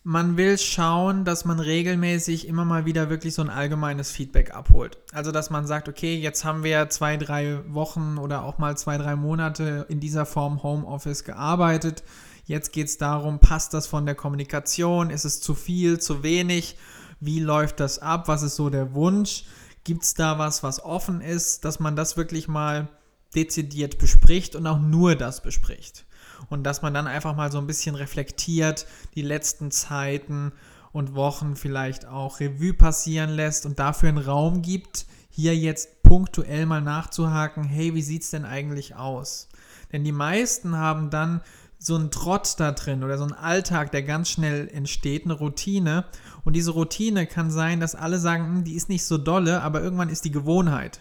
man 0.08 0.36
will 0.36 0.56
schauen, 0.56 1.24
dass 1.24 1.44
man 1.44 1.58
regelmäßig 1.58 2.46
immer 2.46 2.64
mal 2.64 2.84
wieder 2.84 3.10
wirklich 3.10 3.34
so 3.34 3.42
ein 3.42 3.50
allgemeines 3.50 4.12
Feedback 4.12 4.54
abholt. 4.54 4.98
Also, 5.12 5.32
dass 5.32 5.50
man 5.50 5.66
sagt, 5.66 5.88
okay, 5.88 6.14
jetzt 6.14 6.44
haben 6.44 6.62
wir 6.62 6.88
zwei, 6.90 7.16
drei 7.16 7.58
Wochen 7.66 8.16
oder 8.16 8.44
auch 8.44 8.58
mal 8.58 8.76
zwei, 8.76 8.98
drei 8.98 9.16
Monate 9.16 9.84
in 9.88 9.98
dieser 9.98 10.24
Form 10.24 10.62
Homeoffice 10.62 11.24
gearbeitet. 11.24 12.04
Jetzt 12.44 12.72
geht 12.72 12.86
es 12.86 12.98
darum, 12.98 13.40
passt 13.40 13.74
das 13.74 13.88
von 13.88 14.06
der 14.06 14.14
Kommunikation? 14.14 15.10
Ist 15.10 15.24
es 15.24 15.40
zu 15.40 15.56
viel, 15.56 15.98
zu 15.98 16.22
wenig? 16.22 16.76
Wie 17.20 17.40
läuft 17.40 17.80
das 17.80 17.98
ab? 17.98 18.28
Was 18.28 18.42
ist 18.42 18.56
so 18.56 18.70
der 18.70 18.94
Wunsch? 18.94 19.44
Gibt 19.84 20.02
es 20.02 20.14
da 20.14 20.38
was, 20.38 20.62
was 20.62 20.82
offen 20.84 21.20
ist, 21.20 21.64
dass 21.64 21.80
man 21.80 21.96
das 21.96 22.16
wirklich 22.16 22.48
mal 22.48 22.88
dezidiert 23.34 23.98
bespricht 23.98 24.56
und 24.56 24.66
auch 24.66 24.80
nur 24.80 25.14
das 25.14 25.42
bespricht? 25.42 26.06
und 26.48 26.64
dass 26.64 26.82
man 26.82 26.94
dann 26.94 27.06
einfach 27.06 27.34
mal 27.34 27.50
so 27.50 27.58
ein 27.58 27.66
bisschen 27.66 27.94
reflektiert, 27.94 28.86
die 29.14 29.22
letzten 29.22 29.70
Zeiten 29.70 30.52
und 30.92 31.14
Wochen 31.14 31.56
vielleicht 31.56 32.06
auch 32.06 32.40
Revue 32.40 32.74
passieren 32.74 33.30
lässt 33.30 33.66
und 33.66 33.78
dafür 33.78 34.08
einen 34.08 34.18
Raum 34.18 34.62
gibt, 34.62 35.06
hier 35.28 35.56
jetzt 35.56 36.02
punktuell 36.02 36.66
mal 36.66 36.80
nachzuhaken, 36.80 37.64
hey, 37.64 37.94
wie 37.94 38.02
sieht 38.02 38.22
es 38.22 38.30
denn 38.30 38.44
eigentlich 38.44 38.94
aus? 38.94 39.48
Denn 39.92 40.04
die 40.04 40.12
meisten 40.12 40.76
haben 40.76 41.10
dann 41.10 41.42
so 41.86 41.94
einen 41.94 42.10
Trott 42.10 42.54
da 42.58 42.72
drin 42.72 43.04
oder 43.04 43.16
so 43.16 43.24
einen 43.24 43.32
Alltag, 43.32 43.92
der 43.92 44.02
ganz 44.02 44.28
schnell 44.28 44.68
entsteht, 44.68 45.24
eine 45.24 45.34
Routine. 45.34 46.04
Und 46.44 46.54
diese 46.54 46.72
Routine 46.72 47.26
kann 47.26 47.50
sein, 47.50 47.80
dass 47.80 47.94
alle 47.94 48.18
sagen, 48.18 48.46
hm, 48.46 48.64
die 48.64 48.74
ist 48.74 48.88
nicht 48.88 49.04
so 49.04 49.18
dolle, 49.18 49.62
aber 49.62 49.80
irgendwann 49.80 50.08
ist 50.08 50.24
die 50.24 50.32
Gewohnheit. 50.32 51.00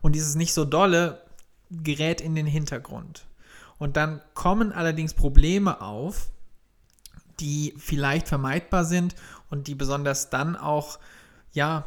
Und 0.00 0.14
dieses 0.14 0.34
nicht 0.34 0.54
so 0.54 0.64
dolle 0.64 1.22
gerät 1.70 2.20
in 2.20 2.34
den 2.34 2.46
Hintergrund. 2.46 3.26
Und 3.78 3.96
dann 3.96 4.20
kommen 4.34 4.72
allerdings 4.72 5.14
Probleme 5.14 5.80
auf, 5.80 6.30
die 7.40 7.74
vielleicht 7.78 8.28
vermeidbar 8.28 8.84
sind 8.84 9.14
und 9.50 9.66
die 9.66 9.74
besonders 9.74 10.30
dann 10.30 10.56
auch, 10.56 10.98
ja, 11.52 11.84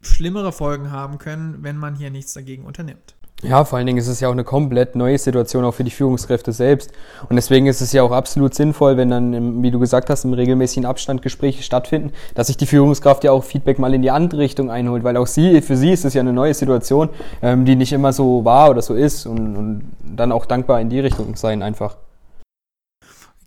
schlimmere 0.00 0.52
Folgen 0.52 0.90
haben 0.90 1.18
können, 1.18 1.62
wenn 1.62 1.76
man 1.76 1.94
hier 1.94 2.10
nichts 2.10 2.32
dagegen 2.32 2.64
unternimmt. 2.64 3.15
Ja, 3.42 3.66
vor 3.66 3.76
allen 3.76 3.86
Dingen 3.86 3.98
ist 3.98 4.08
es 4.08 4.20
ja 4.20 4.28
auch 4.28 4.32
eine 4.32 4.44
komplett 4.44 4.96
neue 4.96 5.18
Situation 5.18 5.64
auch 5.66 5.74
für 5.74 5.84
die 5.84 5.90
Führungskräfte 5.90 6.52
selbst. 6.52 6.90
Und 7.28 7.36
deswegen 7.36 7.66
ist 7.66 7.82
es 7.82 7.92
ja 7.92 8.02
auch 8.02 8.10
absolut 8.10 8.54
sinnvoll, 8.54 8.96
wenn 8.96 9.10
dann, 9.10 9.62
wie 9.62 9.70
du 9.70 9.78
gesagt 9.78 10.08
hast, 10.08 10.24
im 10.24 10.32
regelmäßigen 10.32 10.86
Abstand 10.86 11.20
Gespräche 11.20 11.62
stattfinden, 11.62 12.12
dass 12.34 12.46
sich 12.46 12.56
die 12.56 12.66
Führungskraft 12.66 13.24
ja 13.24 13.32
auch 13.32 13.44
Feedback 13.44 13.78
mal 13.78 13.92
in 13.92 14.00
die 14.00 14.10
andere 14.10 14.40
Richtung 14.40 14.70
einholt, 14.70 15.04
weil 15.04 15.18
auch 15.18 15.26
sie, 15.26 15.60
für 15.60 15.76
sie 15.76 15.92
ist 15.92 16.06
es 16.06 16.14
ja 16.14 16.22
eine 16.22 16.32
neue 16.32 16.54
Situation, 16.54 17.10
ähm, 17.42 17.66
die 17.66 17.76
nicht 17.76 17.92
immer 17.92 18.14
so 18.14 18.46
war 18.46 18.70
oder 18.70 18.80
so 18.80 18.94
ist 18.94 19.26
und, 19.26 19.56
und 19.56 19.82
dann 20.02 20.32
auch 20.32 20.46
dankbar 20.46 20.80
in 20.80 20.88
die 20.88 21.00
Richtung 21.00 21.36
sein 21.36 21.62
einfach. 21.62 21.98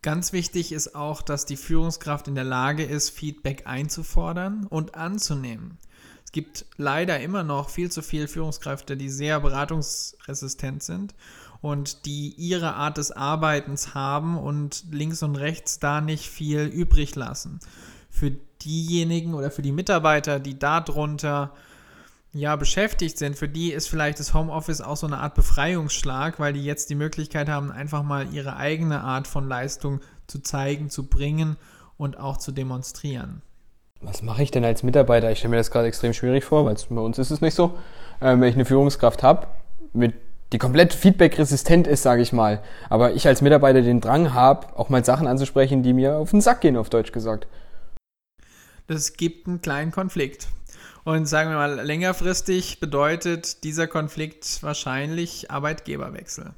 Ganz 0.04 0.32
wichtig 0.34 0.72
ist 0.72 0.96
auch, 0.96 1.22
dass 1.24 1.46
die 1.46 1.58
Führungskraft 1.58 2.28
in 2.28 2.36
der 2.36 2.46
Lage 2.46 2.84
ist, 2.84 3.10
Feedback 3.10 3.64
einzufordern 3.66 4.66
und 4.70 4.96
anzunehmen. 4.96 5.78
Es 6.30 6.34
gibt 6.34 6.68
leider 6.78 7.20
immer 7.22 7.42
noch 7.42 7.70
viel 7.70 7.90
zu 7.90 8.04
viele 8.04 8.28
Führungskräfte, 8.28 8.96
die 8.96 9.10
sehr 9.10 9.40
beratungsresistent 9.40 10.84
sind 10.84 11.16
und 11.60 12.06
die 12.06 12.36
ihre 12.38 12.76
Art 12.76 13.00
des 13.00 13.12
Arbeitens 13.12 13.96
haben 13.96 14.38
und 14.38 14.86
links 14.92 15.24
und 15.24 15.38
rechts 15.38 15.80
da 15.80 16.02
nicht 16.02 16.30
viel 16.30 16.66
übrig 16.66 17.16
lassen. 17.16 17.60
Für 18.12 18.30
diejenigen 18.62 19.34
oder 19.34 19.50
für 19.50 19.64
die 19.64 19.72
Mitarbeiter, 19.72 20.40
die 20.40 20.60
darunter 20.60 21.52
ja, 22.32 22.56
beschäftigt 22.58 23.18
sind, 23.18 23.36
für 23.36 23.50
die 23.50 23.74
ist 23.74 23.90
vielleicht 23.90 24.20
das 24.20 24.36
Homeoffice 24.36 24.82
auch 24.82 24.98
so 24.98 25.08
eine 25.08 25.18
Art 25.18 25.34
Befreiungsschlag, 25.34 26.40
weil 26.40 26.54
die 26.54 26.64
jetzt 26.64 26.92
die 26.92 26.96
Möglichkeit 26.96 27.50
haben, 27.50 27.72
einfach 27.72 28.04
mal 28.04 28.32
ihre 28.32 28.56
eigene 28.56 29.02
Art 29.02 29.26
von 29.28 29.48
Leistung 29.48 30.00
zu 30.28 30.44
zeigen, 30.44 30.92
zu 30.92 31.08
bringen 31.08 31.58
und 31.98 32.20
auch 32.20 32.38
zu 32.38 32.52
demonstrieren 32.52 33.42
was 34.02 34.22
mache 34.22 34.44
ich 34.44 34.52
denn 34.52 34.64
als 34.64 34.84
Mitarbeiter? 34.84 35.32
Ich 35.32 35.40
stelle 35.40 35.52
mir 35.52 35.58
das 35.58 35.72
gerade 35.72 35.88
extrem 35.88 36.14
schwierig 36.14 36.44
vor, 36.44 36.66
weil 36.66 36.76
bei 36.90 37.02
uns 37.02 37.18
ist 37.18 37.32
es 37.32 37.42
nicht 37.42 37.56
so. 37.56 37.78
Ähm, 38.22 38.42
wenn 38.42 38.50
ich 38.50 38.56
eine 38.56 38.66
Führungskraft 38.66 39.24
habe, 39.24 39.48
die 39.94 40.58
komplett 40.58 40.94
feedback-resistent 40.94 41.88
ist, 41.88 42.04
sage 42.04 42.22
ich 42.22 42.34
mal, 42.34 42.62
aber 42.90 43.14
ich 43.14 43.28
als 43.28 43.42
Mitarbeiter 43.42 43.82
den 43.82 44.02
Drang 44.02 44.34
habe, 44.34 44.68
auch 44.78 44.90
mal 44.90 45.04
Sachen 45.04 45.28
anzusprechen, 45.28 45.84
die 45.84 45.94
mir 45.94 46.16
auf 46.16 46.32
den 46.32 46.42
Sack 46.42 46.62
gehen, 46.62 46.78
auf 46.78 46.90
Deutsch 46.90 47.12
gesagt. 47.12 47.48
Das 48.88 49.14
gibt 49.14 49.48
einen 49.48 49.62
kleinen 49.62 49.92
Konflikt. 49.92 50.48
Und 51.04 51.28
sagen 51.28 51.50
wir 51.50 51.58
mal, 51.58 51.82
längerfristig 51.82 52.80
bedeutet 52.80 53.64
dieser 53.64 53.88
Konflikt 53.88 54.62
wahrscheinlich 54.64 55.52
Arbeitgeberwechsel. 55.52 56.54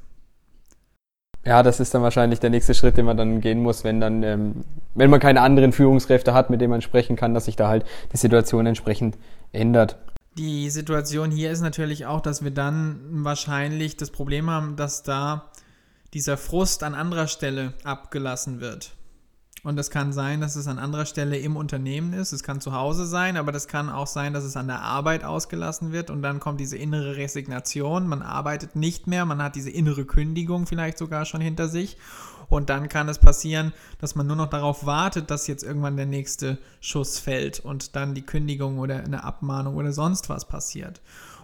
Ja, 1.44 1.64
das 1.64 1.80
ist 1.80 1.94
dann 1.94 2.04
wahrscheinlich 2.04 2.40
der 2.40 2.52
nächste 2.52 2.74
Schritt, 2.76 2.98
den 2.98 3.06
man 3.06 3.18
dann 3.18 3.42
gehen 3.42 3.64
muss, 3.64 3.84
wenn 3.84 4.00
dann, 4.00 4.22
ähm, 4.22 4.64
wenn 4.94 5.10
man 5.10 5.20
keine 5.20 5.42
anderen 5.42 5.72
Führungskräfte 5.72 6.34
hat, 6.34 6.50
mit 6.52 6.62
denen 6.62 6.70
man 6.70 6.82
sprechen 6.82 7.16
kann, 7.16 7.34
dass 7.34 7.46
sich 7.46 7.56
da 7.56 7.68
halt 7.68 7.84
die 8.14 8.18
Situation 8.18 8.66
entsprechend 8.68 9.18
ändert. 9.52 9.98
Die 10.38 10.70
Situation 10.70 11.32
hier 11.32 11.52
ist 11.52 11.62
natürlich 11.62 12.06
auch, 12.06 12.22
dass 12.22 12.44
wir 12.44 12.52
dann 12.52 13.00
wahrscheinlich 13.10 13.98
das 13.98 14.12
Problem 14.12 14.50
haben, 14.50 14.76
dass 14.76 15.04
da 15.04 15.50
dieser 16.14 16.38
Frust 16.38 16.84
an 16.84 16.94
anderer 16.94 17.28
Stelle 17.28 17.74
abgelassen 17.84 18.62
wird. 18.62 18.92
Und 19.63 19.77
es 19.77 19.91
kann 19.91 20.12
sein, 20.12 20.41
dass 20.41 20.55
es 20.55 20.67
an 20.67 20.79
anderer 20.79 21.05
Stelle 21.05 21.38
im 21.38 21.55
Unternehmen 21.55 22.13
ist. 22.13 22.31
Es 22.31 22.41
kann 22.41 22.62
zu 22.62 22.74
Hause 22.74 23.05
sein, 23.05 23.38
aber 23.38 23.51
das 23.51 23.67
kann 23.67 23.89
auch 23.89 24.08
sein, 24.08 24.34
dass 24.34 24.43
es 24.43 24.58
an 24.58 24.65
der 24.65 24.81
Arbeit 24.81 25.24
ausgelassen 25.24 25.91
wird. 25.91 26.10
Und 26.10 26.24
dann 26.24 26.39
kommt 26.39 26.60
diese 26.60 26.77
innere 26.77 27.15
Resignation. 27.15 28.08
Man 28.08 28.24
arbeitet 28.24 28.75
nicht 28.75 29.05
mehr. 29.05 29.24
Man 29.25 29.41
hat 29.41 29.55
diese 29.55 29.70
innere 29.70 30.05
Kündigung 30.05 30.65
vielleicht 30.65 30.98
sogar 30.98 31.25
schon 31.25 31.41
hinter 31.41 31.67
sich. 31.67 31.98
Und 32.50 32.72
dann 32.72 32.89
kann 32.89 33.08
es 33.08 33.20
passieren, 33.20 33.72
dass 34.00 34.15
man 34.15 34.25
nur 34.25 34.36
noch 34.36 34.50
darauf 34.50 34.86
wartet, 34.86 35.29
dass 35.29 35.48
jetzt 35.48 35.63
irgendwann 35.63 35.96
der 35.96 36.08
nächste 36.08 36.58
Schuss 36.81 37.20
fällt 37.20 37.60
und 37.60 37.96
dann 37.96 38.15
die 38.15 38.25
Kündigung 38.25 38.79
oder 38.79 38.98
eine 38.98 39.24
Abmahnung 39.24 39.75
oder 39.77 39.93
sonst 39.93 40.27
was 40.27 40.46
passiert. 40.46 41.01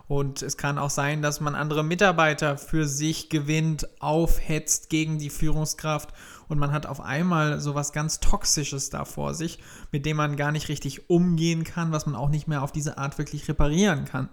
Und 0.07 0.41
es 0.41 0.57
kann 0.57 0.77
auch 0.77 0.89
sein, 0.89 1.21
dass 1.21 1.39
man 1.39 1.55
andere 1.55 1.83
Mitarbeiter 1.83 2.57
für 2.57 2.87
sich 2.87 3.29
gewinnt, 3.29 3.87
aufhetzt 4.01 4.89
gegen 4.89 5.17
die 5.19 5.29
Führungskraft 5.29 6.13
und 6.48 6.60
man 6.60 6.72
hat 6.72 6.86
auf 6.86 7.01
einmal 7.01 7.60
so 7.60 7.75
was 7.75 7.94
ganz 7.94 8.20
Toxisches 8.20 8.89
da 8.89 9.06
vor 9.06 9.34
sich, 9.34 9.60
mit 9.92 10.06
dem 10.06 10.18
man 10.18 10.38
gar 10.38 10.51
nicht 10.51 10.70
richtig 10.70 11.10
umgehen 11.10 11.63
kann, 11.63 11.92
was 11.92 12.06
man 12.06 12.16
auch 12.16 12.30
nicht 12.30 12.48
mehr 12.48 12.63
auf 12.63 12.72
diese 12.72 12.98
Art 12.98 13.18
wirklich 13.18 13.48
reparieren 13.48 14.06
kann. 14.06 14.30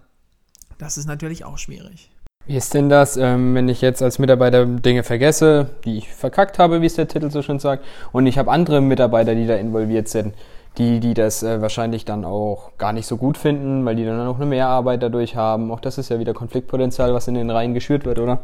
Das 0.77 0.97
ist 0.97 1.05
natürlich 1.05 1.45
auch 1.45 1.57
schwierig. 1.57 2.11
Wie 2.47 2.55
ist 2.55 2.73
denn 2.73 2.89
das, 2.89 3.17
ähm, 3.17 3.55
wenn 3.55 3.69
ich 3.69 3.81
jetzt 3.81 4.03
als 4.03 4.19
Mitarbeiter 4.19 4.65
Dinge 4.65 5.03
vergesse, 5.03 5.71
die 5.83 5.97
ich 5.97 6.13
verkackt 6.13 6.59
habe, 6.59 6.81
wie 6.81 6.85
es 6.85 6.93
der 6.93 7.07
Titel 7.07 7.31
so 7.31 7.41
schön 7.41 7.59
sagt, 7.59 7.83
und 8.11 8.27
ich 8.27 8.37
habe 8.37 8.51
andere 8.51 8.81
Mitarbeiter, 8.81 9.33
die 9.33 9.47
da 9.47 9.55
involviert 9.55 10.07
sind? 10.07 10.35
die, 10.77 10.99
die 10.99 11.13
das 11.13 11.43
äh, 11.43 11.61
wahrscheinlich 11.61 12.05
dann 12.05 12.25
auch 12.25 12.77
gar 12.77 12.93
nicht 12.93 13.07
so 13.07 13.17
gut 13.17 13.37
finden, 13.37 13.85
weil 13.85 13.95
die 13.95 14.05
dann 14.05 14.27
auch 14.27 14.35
eine 14.35 14.45
Mehrarbeit 14.45 15.01
dadurch 15.01 15.35
haben. 15.35 15.71
Auch 15.71 15.79
das 15.79 15.97
ist 15.97 16.09
ja 16.09 16.19
wieder 16.19 16.33
Konfliktpotenzial, 16.33 17.13
was 17.13 17.27
in 17.27 17.35
den 17.35 17.49
Reihen 17.49 17.73
geschürt 17.73 18.05
wird, 18.05 18.19
oder? 18.19 18.39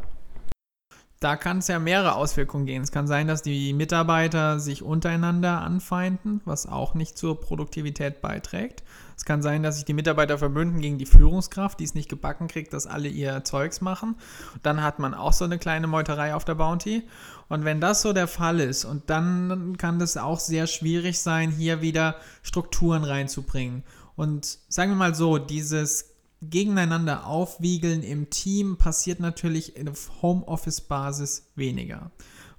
Da 1.21 1.35
kann 1.35 1.59
es 1.59 1.67
ja 1.67 1.77
mehrere 1.77 2.15
Auswirkungen 2.15 2.65
gehen. 2.65 2.81
Es 2.81 2.91
kann 2.91 3.05
sein, 3.05 3.27
dass 3.27 3.43
die 3.43 3.73
Mitarbeiter 3.73 4.59
sich 4.59 4.81
untereinander 4.81 5.61
anfeinden, 5.61 6.41
was 6.45 6.65
auch 6.65 6.95
nicht 6.95 7.15
zur 7.15 7.39
Produktivität 7.39 8.23
beiträgt. 8.23 8.81
Es 9.15 9.23
kann 9.23 9.43
sein, 9.43 9.61
dass 9.61 9.75
sich 9.75 9.85
die 9.85 9.93
Mitarbeiter 9.93 10.39
verbünden 10.39 10.81
gegen 10.81 10.97
die 10.97 11.05
Führungskraft, 11.05 11.79
die 11.79 11.83
es 11.83 11.93
nicht 11.93 12.09
gebacken 12.09 12.47
kriegt, 12.47 12.73
dass 12.73 12.87
alle 12.87 13.07
ihr 13.07 13.43
Zeugs 13.43 13.81
machen. 13.81 14.15
Dann 14.63 14.81
hat 14.81 14.97
man 14.97 15.13
auch 15.13 15.31
so 15.31 15.45
eine 15.45 15.59
kleine 15.59 15.85
Meuterei 15.85 16.33
auf 16.33 16.43
der 16.43 16.55
Bounty. 16.55 17.03
Und 17.49 17.65
wenn 17.65 17.79
das 17.79 18.01
so 18.01 18.13
der 18.13 18.27
Fall 18.27 18.59
ist, 18.59 18.83
und 18.83 19.11
dann 19.11 19.77
kann 19.77 19.99
das 19.99 20.17
auch 20.17 20.39
sehr 20.39 20.65
schwierig 20.65 21.19
sein, 21.19 21.51
hier 21.51 21.81
wieder 21.81 22.15
Strukturen 22.41 23.03
reinzubringen. 23.03 23.83
Und 24.15 24.57
sagen 24.69 24.89
wir 24.93 24.95
mal 24.95 25.13
so, 25.13 25.37
dieses 25.37 26.10
Gegeneinander 26.41 27.27
aufwiegeln 27.27 28.01
im 28.03 28.29
Team 28.29 28.77
passiert 28.77 29.19
natürlich 29.19 29.73
auf 29.87 30.11
Homeoffice-Basis 30.21 31.51
weniger. 31.55 32.11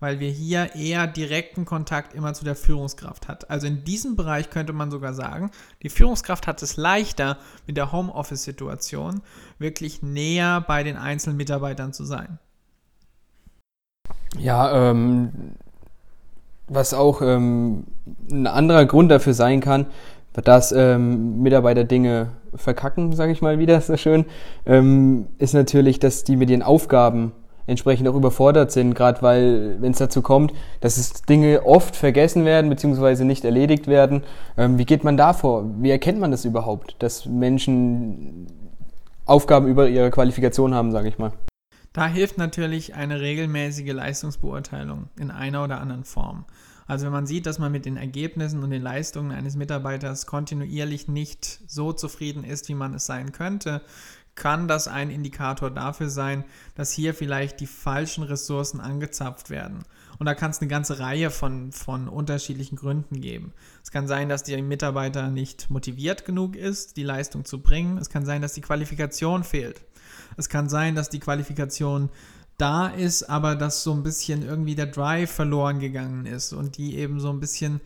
weil 0.03 0.19
wir 0.19 0.31
hier 0.31 0.75
eher 0.75 1.07
direkten 1.07 1.65
Kontakt 1.65 2.13
immer 2.13 2.35
zu 2.35 2.45
der 2.45 2.57
Führungskraft 2.57 3.29
hat. 3.29 3.49
Also 3.51 3.69
in 3.69 3.85
diesem 3.85 4.17
Bereich 4.17 4.51
könnte 4.51 4.73
man 4.73 4.91
sogar 4.91 5.15
sagen, 5.15 5.53
die 5.85 5.91
Führungskraft 5.91 6.49
hat 6.49 6.61
es 6.61 6.77
leichter 6.77 7.39
mit 7.69 7.77
der 7.77 7.93
Homeoffice-Situation 7.93 9.23
wirklich 9.61 10.03
näher 10.03 10.61
bei 10.61 10.83
den 10.83 10.97
einzelnen 10.97 11.37
Mitarbeitern 11.37 11.93
zu 11.93 12.05
sein. 12.05 12.41
Ja, 14.37 14.91
ähm, 14.91 15.53
was 16.67 16.95
auch 16.95 17.23
ähm, 17.23 17.85
ein 18.29 18.49
anderer 18.49 18.87
Grund 18.87 19.09
dafür 19.09 19.35
sein 19.35 19.61
kann, 19.61 19.87
dass 20.33 20.73
ähm, 20.73 21.43
Mitarbeiter 21.43 21.85
Dinge 21.85 22.31
verkacken, 22.55 23.13
sage 23.13 23.33
ich 23.33 23.43
mal 23.43 23.59
wieder 23.59 23.81
so 23.83 23.97
schön, 23.97 24.25
ähm, 24.67 25.27
ist 25.39 25.55
natürlich, 25.55 25.99
dass 25.99 26.25
die 26.25 26.37
mit 26.37 26.51
ihren 26.51 26.63
Aufgaben 26.63 27.33
entsprechend 27.67 28.09
auch 28.09 28.15
überfordert 28.15 28.73
sind, 28.73 28.95
gerade 28.95 29.23
weil, 29.23 29.81
wenn 29.81 29.93
es 29.93 29.99
dazu 29.99 30.21
kommt, 30.21 30.53
dass 30.81 30.97
es 30.97 31.23
Dinge 31.23 31.65
oft 31.65 31.95
vergessen 31.95 32.45
werden 32.45 32.69
beziehungsweise 32.69 33.25
nicht 33.25 33.45
erledigt 33.45 33.87
werden. 33.87 34.23
Ähm, 34.57 34.79
wie 34.79 34.85
geht 34.85 35.05
man 35.05 35.17
da 35.17 35.33
vor? 35.33 35.65
Wie 35.79 35.91
erkennt 35.91 36.19
man 36.19 36.31
das 36.31 36.45
überhaupt, 36.45 36.97
dass 36.99 37.27
Menschen 37.27 38.47
Aufgaben 39.25 39.69
über 39.69 39.89
ihre 39.89 40.11
Qualifikation 40.11 40.75
haben, 40.75 40.91
sage 40.91 41.09
ich 41.09 41.19
mal? 41.19 41.33
Da 41.93 42.07
hilft 42.07 42.39
natürlich 42.39 42.95
eine 42.95 43.21
regelmäßige 43.21 43.93
Leistungsbeurteilung 43.93 45.11
in 45.19 45.31
einer 45.31 45.63
oder 45.63 45.81
anderen 45.81 46.05
Form. 46.05 46.47
Also 46.87 47.07
wenn 47.07 47.13
man 47.13 47.27
sieht, 47.27 47.47
dass 47.47 47.59
man 47.59 47.73
mit 47.73 47.85
den 47.85 47.97
Ergebnissen 47.97 48.63
und 48.63 48.71
den 48.71 48.83
Leistungen 48.83 49.33
eines 49.33 49.57
Mitarbeiters 49.57 50.27
kontinuierlich 50.27 51.09
nicht 51.09 51.61
so 51.67 51.93
zufrieden 51.93 52.45
ist, 52.45 52.69
wie 52.69 52.75
man 52.75 52.95
es 52.95 53.07
sein 53.07 53.33
könnte, 53.33 53.83
kann 54.35 54.67
das 54.67 54.89
ein 54.89 55.11
Indikator 55.11 55.71
dafür 55.71 56.09
sein, 56.09 56.45
dass 56.75 56.93
hier 56.93 57.15
vielleicht 57.15 57.61
die 57.61 57.67
falschen 57.67 58.25
Ressourcen 58.25 58.81
angezapft 58.81 59.51
werden. 59.51 59.85
Und 60.19 60.27
da 60.27 60.35
kann 60.35 60.51
es 60.51 60.61
eine 60.61 60.69
ganze 60.69 61.01
Reihe 61.01 61.31
von, 61.31 61.73
von 61.73 62.09
unterschiedlichen 62.09 62.77
Gründen 62.77 63.21
geben. 63.21 63.53
Es 63.83 63.91
kann 63.91 64.07
sein, 64.07 64.29
dass 64.29 64.43
der 64.43 64.63
Mitarbeiter 64.63 65.29
nicht 65.29 65.69
motiviert 65.69 66.25
genug 66.25 66.57
ist, 66.57 66.97
die 66.97 67.03
Leistung 67.03 67.45
zu 67.45 67.61
bringen. 67.61 67.99
Es 67.99 68.09
kann 68.09 68.25
sein, 68.25 68.41
dass 68.41 68.55
die 68.55 68.61
Qualifikation 68.61 69.45
fehlt. 69.45 69.83
Es 70.37 70.49
kann 70.49 70.69
sein, 70.69 70.95
dass 70.95 71.11
die 71.11 71.21
Qualifikation 71.21 72.09
da 72.63 72.87
ist, 72.87 73.25
aber 73.25 73.57
dass 73.57 73.83
so 73.83 73.93
ein 73.93 74.05
bisschen 74.05 74.43
irgendwie 74.43 74.77
der 74.77 74.87
Drive 74.87 75.33
verloren 75.33 75.81
gegangen 75.81 76.27
ist 76.27 76.53
und 76.53 76.77
die 76.79 76.97
eben 76.97 77.19
so 77.19 77.31
ein 77.31 77.41
bisschen 77.41 77.81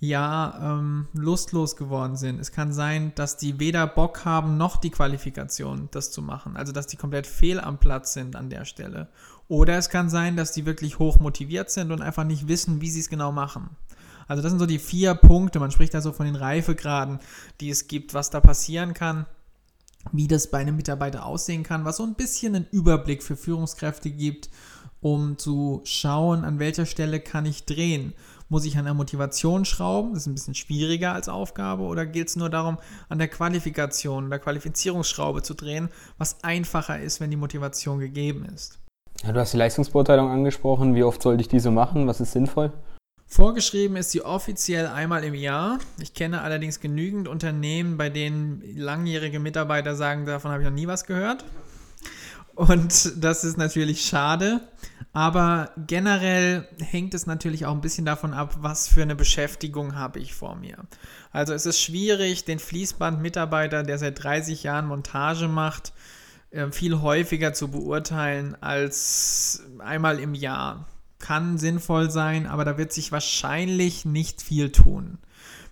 ja 0.00 0.58
ähm, 0.60 1.06
lustlos 1.14 1.76
geworden 1.76 2.16
sind. 2.16 2.40
Es 2.40 2.50
kann 2.50 2.72
sein, 2.72 3.12
dass 3.14 3.36
die 3.36 3.60
weder 3.60 3.86
Bock 3.86 4.24
haben 4.24 4.56
noch 4.56 4.78
die 4.78 4.90
Qualifikation, 4.90 5.88
das 5.92 6.10
zu 6.10 6.20
machen. 6.20 6.56
Also 6.56 6.72
dass 6.72 6.88
die 6.88 6.96
komplett 6.96 7.28
fehl 7.28 7.60
am 7.60 7.78
Platz 7.78 8.12
sind 8.12 8.34
an 8.34 8.50
der 8.50 8.64
Stelle. 8.64 9.06
Oder 9.46 9.78
es 9.78 9.88
kann 9.88 10.10
sein, 10.10 10.36
dass 10.36 10.50
die 10.50 10.66
wirklich 10.66 10.98
hoch 10.98 11.20
motiviert 11.20 11.70
sind 11.70 11.92
und 11.92 12.02
einfach 12.02 12.24
nicht 12.24 12.48
wissen, 12.48 12.80
wie 12.80 12.90
sie 12.90 13.00
es 13.00 13.08
genau 13.08 13.30
machen. 13.30 13.76
Also 14.26 14.42
das 14.42 14.50
sind 14.50 14.58
so 14.58 14.66
die 14.66 14.80
vier 14.80 15.14
Punkte. 15.14 15.60
Man 15.60 15.70
spricht 15.70 15.94
da 15.94 16.00
so 16.00 16.10
von 16.10 16.26
den 16.26 16.34
Reifegraden, 16.34 17.20
die 17.60 17.70
es 17.70 17.86
gibt, 17.86 18.14
was 18.14 18.30
da 18.30 18.40
passieren 18.40 18.94
kann 18.94 19.26
wie 20.10 20.28
das 20.28 20.50
bei 20.50 20.58
einem 20.58 20.76
Mitarbeiter 20.76 21.26
aussehen 21.26 21.62
kann, 21.62 21.84
was 21.84 21.98
so 21.98 22.02
ein 22.02 22.14
bisschen 22.14 22.56
einen 22.56 22.66
Überblick 22.70 23.22
für 23.22 23.36
Führungskräfte 23.36 24.10
gibt, 24.10 24.50
um 25.00 25.38
zu 25.38 25.80
schauen, 25.84 26.44
an 26.44 26.58
welcher 26.58 26.86
Stelle 26.86 27.20
kann 27.20 27.46
ich 27.46 27.64
drehen. 27.64 28.14
Muss 28.48 28.64
ich 28.64 28.76
an 28.76 28.84
der 28.84 28.94
Motivation 28.94 29.64
schrauben? 29.64 30.12
Das 30.12 30.22
ist 30.22 30.26
ein 30.26 30.34
bisschen 30.34 30.54
schwieriger 30.54 31.14
als 31.14 31.28
Aufgabe. 31.28 31.84
Oder 31.84 32.04
geht 32.04 32.28
es 32.28 32.36
nur 32.36 32.50
darum, 32.50 32.76
an 33.08 33.18
der 33.18 33.28
Qualifikation, 33.28 34.28
der 34.28 34.38
Qualifizierungsschraube 34.38 35.42
zu 35.42 35.54
drehen, 35.54 35.88
was 36.18 36.44
einfacher 36.44 37.00
ist, 37.00 37.20
wenn 37.20 37.30
die 37.30 37.36
Motivation 37.36 37.98
gegeben 37.98 38.44
ist? 38.54 38.78
Ja, 39.24 39.32
du 39.32 39.40
hast 39.40 39.54
die 39.54 39.56
Leistungsbeurteilung 39.56 40.28
angesprochen. 40.28 40.94
Wie 40.94 41.02
oft 41.02 41.22
sollte 41.22 41.40
ich 41.40 41.48
diese 41.48 41.70
machen? 41.70 42.06
Was 42.06 42.20
ist 42.20 42.32
sinnvoll? 42.32 42.72
Vorgeschrieben 43.32 43.96
ist 43.96 44.10
sie 44.10 44.20
offiziell 44.20 44.86
einmal 44.86 45.24
im 45.24 45.32
Jahr. 45.32 45.78
Ich 45.98 46.12
kenne 46.12 46.42
allerdings 46.42 46.80
genügend 46.80 47.28
Unternehmen, 47.28 47.96
bei 47.96 48.10
denen 48.10 48.62
langjährige 48.76 49.38
Mitarbeiter 49.38 49.94
sagen, 49.94 50.26
davon 50.26 50.50
habe 50.50 50.62
ich 50.62 50.68
noch 50.68 50.74
nie 50.74 50.86
was 50.86 51.06
gehört. 51.06 51.46
Und 52.54 53.24
das 53.24 53.42
ist 53.44 53.56
natürlich 53.56 54.04
schade. 54.04 54.60
Aber 55.14 55.70
generell 55.78 56.68
hängt 56.78 57.14
es 57.14 57.24
natürlich 57.24 57.64
auch 57.64 57.72
ein 57.72 57.80
bisschen 57.80 58.04
davon 58.04 58.34
ab, 58.34 58.56
was 58.60 58.86
für 58.86 59.00
eine 59.00 59.16
Beschäftigung 59.16 59.94
habe 59.94 60.18
ich 60.18 60.34
vor 60.34 60.54
mir. 60.54 60.76
Also 61.30 61.54
es 61.54 61.64
ist 61.64 61.80
schwierig, 61.80 62.44
den 62.44 62.58
Fließbandmitarbeiter, 62.58 63.82
der 63.82 63.96
seit 63.96 64.22
30 64.22 64.62
Jahren 64.62 64.88
Montage 64.88 65.48
macht, 65.48 65.94
äh, 66.50 66.70
viel 66.70 67.00
häufiger 67.00 67.54
zu 67.54 67.70
beurteilen 67.70 68.58
als 68.60 69.62
einmal 69.78 70.18
im 70.18 70.34
Jahr 70.34 70.86
kann 71.32 71.56
sinnvoll 71.56 72.10
sein, 72.10 72.46
aber 72.46 72.66
da 72.66 72.76
wird 72.76 72.92
sich 72.92 73.10
wahrscheinlich 73.10 74.04
nicht 74.04 74.42
viel 74.42 74.70
tun. 74.70 75.16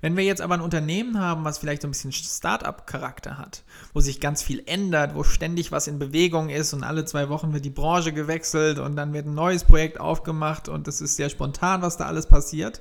Wenn 0.01 0.17
wir 0.17 0.25
jetzt 0.25 0.41
aber 0.41 0.55
ein 0.55 0.63
Unternehmen 0.63 1.21
haben, 1.21 1.45
was 1.45 1.59
vielleicht 1.59 1.83
so 1.83 1.89
ein 1.89 1.91
bisschen 1.91 2.13
Start-up-Charakter 2.13 3.37
hat, 3.37 3.63
wo 3.93 4.01
sich 4.01 4.21
ganz 4.21 4.43
viel 4.43 4.63
ändert, 4.65 5.15
wo 5.15 5.23
ständig 5.23 5.71
was 5.71 5.87
in 5.87 5.99
Bewegung 5.99 6.49
ist 6.49 6.73
und 6.73 6.83
alle 6.83 7.05
zwei 7.05 7.29
Wochen 7.29 7.53
wird 7.53 7.67
die 7.67 7.71
Branche 7.71 8.15
gewechselt 8.15 8.79
und 8.79 8.97
dann 8.97 9.13
wird 9.13 9.27
ein 9.27 9.35
neues 9.35 9.65
Projekt 9.65 10.01
aufgemacht 10.01 10.71
und 10.71 10.89
es 10.89 11.03
ist 11.03 11.17
sehr 11.17 11.29
spontan, 11.29 11.83
was 11.83 11.99
da 11.99 12.07
alles 12.07 12.25
passiert, 12.27 12.81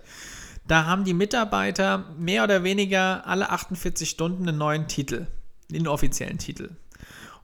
da 0.65 0.86
haben 0.86 1.04
die 1.04 1.13
Mitarbeiter 1.13 2.06
mehr 2.18 2.46
oder 2.46 2.63
weniger 2.63 3.28
alle 3.28 3.50
48 3.50 4.10
Stunden 4.10 4.48
einen 4.48 4.58
neuen 4.58 4.88
Titel, 4.88 5.28
den 5.70 5.86
offiziellen 5.86 6.38
Titel. 6.38 6.70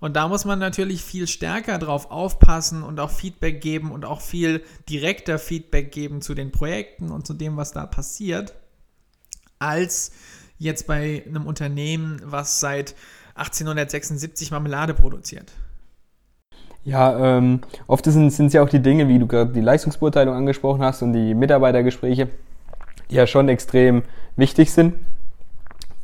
Und 0.06 0.16
da 0.16 0.28
muss 0.28 0.46
man 0.46 0.60
natürlich 0.60 1.04
viel 1.04 1.26
stärker 1.26 1.80
drauf 1.80 2.12
aufpassen 2.12 2.84
und 2.84 3.00
auch 3.00 3.10
Feedback 3.10 3.60
geben 3.60 3.92
und 3.92 4.06
auch 4.06 4.22
viel 4.22 4.62
direkter 4.88 5.40
Feedback 5.40 5.92
geben 5.92 6.22
zu 6.22 6.36
den 6.36 6.52
Projekten 6.52 7.10
und 7.10 7.26
zu 7.26 7.34
dem, 7.34 7.58
was 7.58 7.72
da 7.72 7.88
passiert, 7.88 8.54
als 9.58 10.12
jetzt 10.60 10.86
bei 10.86 11.24
einem 11.28 11.48
Unternehmen, 11.48 12.22
was 12.24 12.60
seit 12.60 12.94
1876 13.34 14.52
Marmelade 14.52 14.94
produziert. 14.94 15.52
Ja, 16.84 17.38
ähm, 17.38 17.62
oft 17.88 18.06
sind 18.06 18.28
es 18.28 18.54
ja 18.54 18.62
auch 18.62 18.70
die 18.70 18.84
Dinge, 18.84 19.08
wie 19.08 19.18
du 19.18 19.26
gerade 19.26 19.54
die 19.54 19.62
Leistungsbeurteilung 19.62 20.36
angesprochen 20.36 20.84
hast 20.84 21.02
und 21.02 21.14
die 21.14 21.34
Mitarbeitergespräche, 21.34 22.30
die 23.10 23.16
ja 23.16 23.26
schon 23.26 23.50
extrem 23.50 24.04
wichtig 24.36 24.72
sind. 24.72 24.94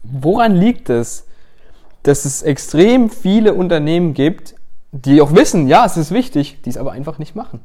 Woran 0.02 0.56
liegt 0.56 0.90
es, 0.90 1.28
dass 2.04 2.26
es 2.26 2.42
extrem 2.42 3.10
viele 3.10 3.54
Unternehmen 3.54 4.14
gibt, 4.14 4.56
die 4.92 5.22
auch 5.22 5.34
wissen, 5.34 5.68
ja, 5.68 5.86
es 5.86 5.98
ist 5.98 6.12
wichtig, 6.12 6.60
die 6.66 6.70
es 6.70 6.78
aber 6.78 6.92
einfach 6.92 7.18
nicht 7.18 7.36
machen. 7.36 7.62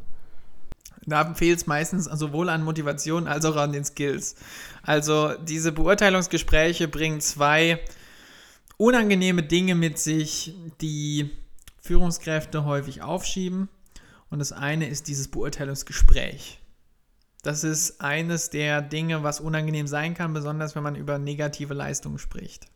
Da 1.07 1.35
fehlt 1.35 1.59
es 1.59 1.67
meistens 1.67 2.05
sowohl 2.07 2.49
an 2.49 2.65
Motivation 2.65 3.29
als 3.29 3.45
auch 3.45 3.57
an 3.57 3.73
den 3.73 3.85
Skills. 3.85 4.35
Also 4.83 5.35
diese 5.35 5.71
Beurteilungsgespräche 5.71 6.89
bringen 6.89 7.21
zwei 7.21 7.79
unangenehme 8.77 9.43
Dinge 9.45 9.77
mit 9.77 9.99
sich, 9.99 10.55
die 10.81 11.31
Führungskräfte 11.81 12.65
häufig 12.65 13.03
aufschieben. 13.03 13.69
Und 14.31 14.41
das 14.41 14.53
eine 14.53 14.89
ist 14.89 15.07
dieses 15.07 15.29
Beurteilungsgespräch. 15.29 16.59
Das 17.43 17.63
ist 17.63 18.01
eines 18.01 18.51
der 18.51 18.83
Dinge, 18.83 19.23
was 19.23 19.41
unangenehm 19.41 19.87
sein 19.87 20.15
kann, 20.15 20.33
besonders 20.33 20.75
wenn 20.75 20.83
man 20.83 20.97
über 20.97 21.19
negative 21.19 21.75
Leistungen 21.75 22.19
spricht. 22.19 22.67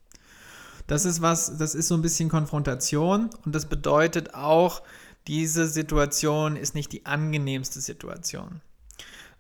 Das 0.91 1.05
ist 1.05 1.23
was, 1.23 1.57
das 1.57 1.77
ist 1.77 1.87
so 1.87 1.95
ein 1.95 2.03
bisschen 2.03 2.29
Konfrontation 2.29 3.31
und 3.45 3.55
das 3.55 3.67
bedeutet 3.67 4.35
auch, 4.35 4.83
diese 5.29 5.69
Situation 5.69 6.57
ist 6.57 6.75
nicht 6.75 6.91
die 6.91 7.07
angenehmste 7.07 7.81
Situation. 7.81 8.61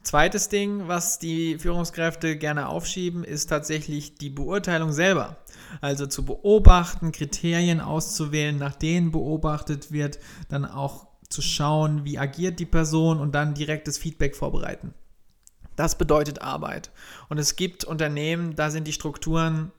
Zweites 0.04 0.48
Ding, 0.48 0.86
was 0.86 1.18
die 1.18 1.58
Führungskräfte 1.58 2.36
gerne 2.36 2.68
aufschieben, 2.68 3.24
ist 3.24 3.48
tatsächlich 3.48 4.14
die 4.14 4.30
Beurteilung 4.30 4.92
selber. 4.92 5.38
Also 5.80 6.06
zu 6.06 6.24
beobachten, 6.24 7.10
Kriterien 7.10 7.80
auszuwählen, 7.80 8.56
nach 8.56 8.76
denen 8.76 9.10
beobachtet 9.10 9.90
wird, 9.90 10.20
dann 10.50 10.64
auch 10.64 11.08
zu 11.30 11.42
schauen, 11.42 12.04
wie 12.04 12.16
agiert 12.16 12.60
die 12.60 12.64
Person 12.64 13.18
und 13.18 13.34
dann 13.34 13.54
direktes 13.54 13.98
Feedback 13.98 14.36
vorbereiten. 14.36 14.94
Das 15.74 15.98
bedeutet 15.98 16.42
Arbeit. 16.42 16.92
Und 17.28 17.38
es 17.38 17.56
gibt 17.56 17.82
Unternehmen, 17.82 18.54
da 18.54 18.70
sind 18.70 18.86
die 18.86 18.92
Strukturen 18.92 19.72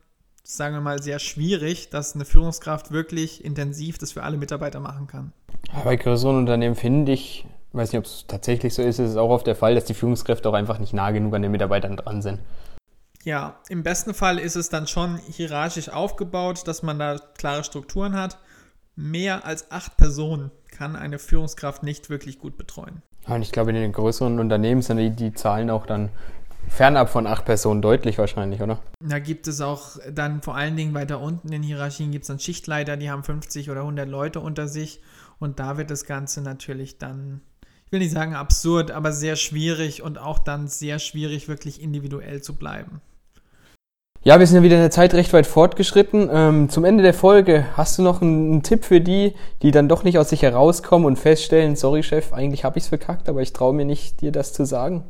sagen 0.43 0.75
wir 0.75 0.81
mal, 0.81 1.01
sehr 1.01 1.19
schwierig, 1.19 1.89
dass 1.89 2.15
eine 2.15 2.25
Führungskraft 2.25 2.91
wirklich 2.91 3.43
intensiv 3.45 3.97
das 3.97 4.11
für 4.11 4.23
alle 4.23 4.37
Mitarbeiter 4.37 4.79
machen 4.79 5.07
kann. 5.07 5.33
bei 5.83 5.95
größeren 5.95 6.37
Unternehmen 6.37 6.75
finde 6.75 7.11
ich, 7.11 7.45
weiß 7.73 7.91
nicht, 7.91 7.99
ob 7.99 8.05
es 8.05 8.25
tatsächlich 8.27 8.73
so 8.73 8.81
ist, 8.81 8.99
ist 8.99 9.11
es 9.11 9.17
auch 9.17 9.29
oft 9.29 9.47
der 9.47 9.55
Fall, 9.55 9.75
dass 9.75 9.85
die 9.85 9.93
Führungskräfte 9.93 10.49
auch 10.49 10.53
einfach 10.53 10.79
nicht 10.79 10.93
nah 10.93 11.11
genug 11.11 11.33
an 11.35 11.41
den 11.41 11.51
Mitarbeitern 11.51 11.95
dran 11.95 12.21
sind. 12.21 12.39
Ja, 13.23 13.59
im 13.69 13.83
besten 13.83 14.13
Fall 14.13 14.39
ist 14.39 14.55
es 14.55 14.69
dann 14.69 14.87
schon 14.87 15.17
hierarchisch 15.17 15.89
aufgebaut, 15.89 16.67
dass 16.67 16.81
man 16.81 16.97
da 16.97 17.17
klare 17.37 17.63
Strukturen 17.63 18.15
hat. 18.15 18.39
Mehr 18.95 19.45
als 19.45 19.69
acht 19.71 19.95
Personen 19.95 20.51
kann 20.71 20.95
eine 20.95 21.19
Führungskraft 21.19 21.83
nicht 21.83 22.09
wirklich 22.09 22.39
gut 22.39 22.57
betreuen. 22.57 23.03
und 23.27 23.43
ich 23.43 23.51
glaube, 23.51 23.69
in 23.69 23.75
den 23.75 23.91
größeren 23.91 24.39
Unternehmen 24.39 24.81
sind 24.81 24.97
die, 24.97 25.11
die 25.11 25.33
Zahlen 25.33 25.69
auch 25.69 25.85
dann 25.85 26.09
fernab 26.67 27.09
von 27.09 27.27
acht 27.27 27.45
Personen 27.45 27.81
deutlich 27.81 28.17
wahrscheinlich, 28.17 28.61
oder? 28.61 28.79
Da 28.99 29.19
gibt 29.19 29.47
es 29.47 29.61
auch 29.61 29.97
dann 30.13 30.41
vor 30.41 30.55
allen 30.55 30.75
Dingen 30.75 30.93
weiter 30.93 31.19
unten 31.19 31.51
in 31.51 31.63
Hierarchien 31.63 32.11
gibt 32.11 32.23
es 32.23 32.27
dann 32.27 32.39
Schichtleiter, 32.39 32.97
die 32.97 33.09
haben 33.09 33.23
50 33.23 33.69
oder 33.69 33.81
100 33.81 34.07
Leute 34.07 34.39
unter 34.39 34.67
sich 34.67 35.01
und 35.39 35.59
da 35.59 35.77
wird 35.77 35.91
das 35.91 36.05
Ganze 36.05 36.41
natürlich 36.41 36.97
dann 36.97 37.41
ich 37.91 37.93
will 37.93 37.99
nicht 37.99 38.13
sagen 38.13 38.35
absurd, 38.35 38.89
aber 38.89 39.11
sehr 39.11 39.35
schwierig 39.35 40.01
und 40.01 40.17
auch 40.17 40.39
dann 40.39 40.69
sehr 40.69 40.97
schwierig, 40.97 41.49
wirklich 41.49 41.81
individuell 41.81 42.41
zu 42.41 42.55
bleiben. 42.55 43.01
Ja, 44.23 44.39
wir 44.39 44.47
sind 44.47 44.55
ja 44.55 44.63
wieder 44.63 44.75
in 44.77 44.81
der 44.83 44.91
Zeit 44.91 45.13
recht 45.13 45.33
weit 45.33 45.45
fortgeschritten. 45.45 46.29
Ähm, 46.31 46.69
zum 46.69 46.85
Ende 46.85 47.03
der 47.03 47.13
Folge 47.13 47.65
hast 47.75 47.97
du 47.97 48.01
noch 48.01 48.21
einen, 48.21 48.51
einen, 48.51 48.63
Tipp 48.63 48.85
für 48.85 49.01
die, 49.01 49.33
die 49.61 49.71
dann 49.71 49.89
doch 49.89 50.05
nicht 50.05 50.17
aus 50.17 50.29
sich 50.29 50.43
herauskommen 50.43 51.05
und 51.05 51.19
feststellen, 51.19 51.75
sorry 51.75 52.01
Chef, 52.01 52.31
eigentlich 52.31 52.63
habe 52.63 52.77
ich 52.77 52.85
es 52.85 52.87
verkackt, 52.87 53.27
aber 53.27 53.41
ich 53.41 53.51
traue 53.51 53.73
mir 53.73 53.83
nicht, 53.83 54.21
dir 54.21 54.31
das 54.31 54.53
zu 54.53 54.63
sagen? 54.63 55.03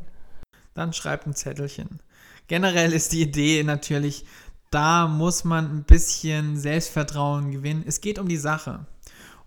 Dann 0.74 0.92
schreib 0.92 1.26
ein 1.26 1.34
Zettelchen. 1.34 2.00
Generell 2.48 2.92
ist 2.92 3.12
die 3.12 3.22
Idee 3.22 3.62
natürlich, 3.62 4.24
da 4.70 5.06
muss 5.06 5.44
man 5.44 5.70
ein 5.70 5.84
bisschen 5.84 6.56
Selbstvertrauen 6.56 7.50
gewinnen. 7.50 7.84
Es 7.86 8.00
geht 8.00 8.18
um 8.18 8.28
die 8.28 8.36
Sache. 8.36 8.86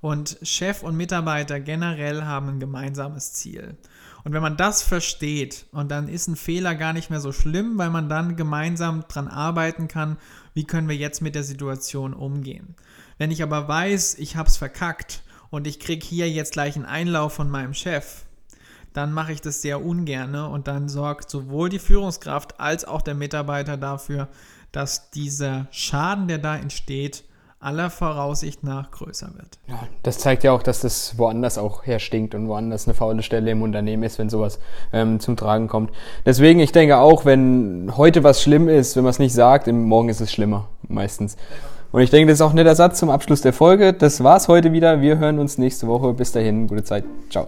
Und 0.01 0.38
Chef 0.43 0.83
und 0.83 0.95
Mitarbeiter 0.95 1.59
generell 1.59 2.23
haben 2.23 2.49
ein 2.49 2.59
gemeinsames 2.59 3.33
Ziel. 3.33 3.75
Und 4.23 4.33
wenn 4.33 4.41
man 4.41 4.57
das 4.57 4.83
versteht, 4.83 5.65
und 5.71 5.89
dann 5.89 6.07
ist 6.07 6.27
ein 6.27 6.35
Fehler 6.35 6.75
gar 6.75 6.93
nicht 6.93 7.09
mehr 7.09 7.19
so 7.19 7.31
schlimm, 7.31 7.77
weil 7.77 7.89
man 7.89 8.09
dann 8.09 8.35
gemeinsam 8.35 9.05
dran 9.07 9.27
arbeiten 9.27 9.88
kann, 9.88 10.17
wie 10.53 10.65
können 10.65 10.89
wir 10.89 10.95
jetzt 10.95 11.21
mit 11.21 11.35
der 11.35 11.43
Situation 11.43 12.13
umgehen. 12.13 12.75
Wenn 13.17 13.31
ich 13.31 13.41
aber 13.41 13.67
weiß, 13.67 14.15
ich 14.15 14.35
habe 14.35 14.49
es 14.49 14.57
verkackt 14.57 15.23
und 15.49 15.67
ich 15.67 15.79
kriege 15.79 16.05
hier 16.05 16.29
jetzt 16.29 16.53
gleich 16.53 16.75
einen 16.75 16.85
Einlauf 16.85 17.33
von 17.33 17.49
meinem 17.49 17.73
Chef, 17.73 18.24
dann 18.95 19.12
mache 19.12 19.34
ich 19.34 19.41
das 19.41 19.62
sehr 19.62 19.86
ungerne 19.86 20.49
und 20.49 20.67
dann 20.67 20.88
sorgt 20.88 21.29
sowohl 21.29 21.69
die 21.69 21.79
Führungskraft 21.79 22.60
als 22.60 22.86
auch 22.86 23.01
der 23.01 23.13
Mitarbeiter 23.13 23.77
dafür, 23.77 24.29
dass 24.71 25.10
dieser 25.12 25.67
Schaden, 25.71 26.27
der 26.27 26.38
da 26.38 26.55
entsteht, 26.55 27.23
aller 27.60 27.89
Voraussicht 27.89 28.63
nach 28.63 28.91
größer 28.91 29.34
wird. 29.36 29.58
Ja, 29.67 29.79
das 30.03 30.19
zeigt 30.19 30.43
ja 30.43 30.51
auch, 30.51 30.62
dass 30.62 30.81
das 30.81 31.17
woanders 31.17 31.58
auch 31.58 31.86
herstinkt 31.86 32.36
und 32.36 32.47
woanders 32.47 32.88
eine 32.88 32.93
faule 32.93 33.23
Stelle 33.23 33.51
im 33.51 33.63
Unternehmen 33.63 34.03
ist, 34.03 34.19
wenn 34.19 34.29
sowas 34.29 34.60
ähm, 34.93 35.19
zum 35.19 35.36
Tragen 35.36 35.67
kommt. 35.67 35.91
Deswegen, 36.25 36.60
ich 36.60 36.71
denke 36.71 36.97
auch, 36.97 37.25
wenn 37.25 37.91
heute 37.97 38.23
was 38.23 38.41
schlimm 38.41 38.69
ist, 38.69 38.95
wenn 38.95 39.03
man 39.03 39.12
es 39.12 39.19
nicht 39.19 39.34
sagt, 39.34 39.67
Morgen 39.67 40.10
ist 40.10 40.21
es 40.21 40.31
schlimmer, 40.31 40.69
meistens. 40.88 41.38
Und 41.91 42.01
ich 42.01 42.10
denke, 42.10 42.27
das 42.27 42.39
ist 42.39 42.41
auch 42.41 42.51
ein 42.51 42.55
netter 42.55 42.75
Satz 42.75 42.99
zum 42.99 43.10
Abschluss 43.10 43.41
der 43.41 43.53
Folge. 43.53 43.93
Das 43.93 44.23
war's 44.23 44.47
heute 44.47 44.71
wieder. 44.73 45.01
Wir 45.01 45.17
hören 45.17 45.39
uns 45.39 45.58
nächste 45.58 45.88
Woche. 45.88 46.13
Bis 46.13 46.34
dahin, 46.34 46.67
gute 46.67 46.84
Zeit. 46.84 47.05
Ciao. 47.29 47.47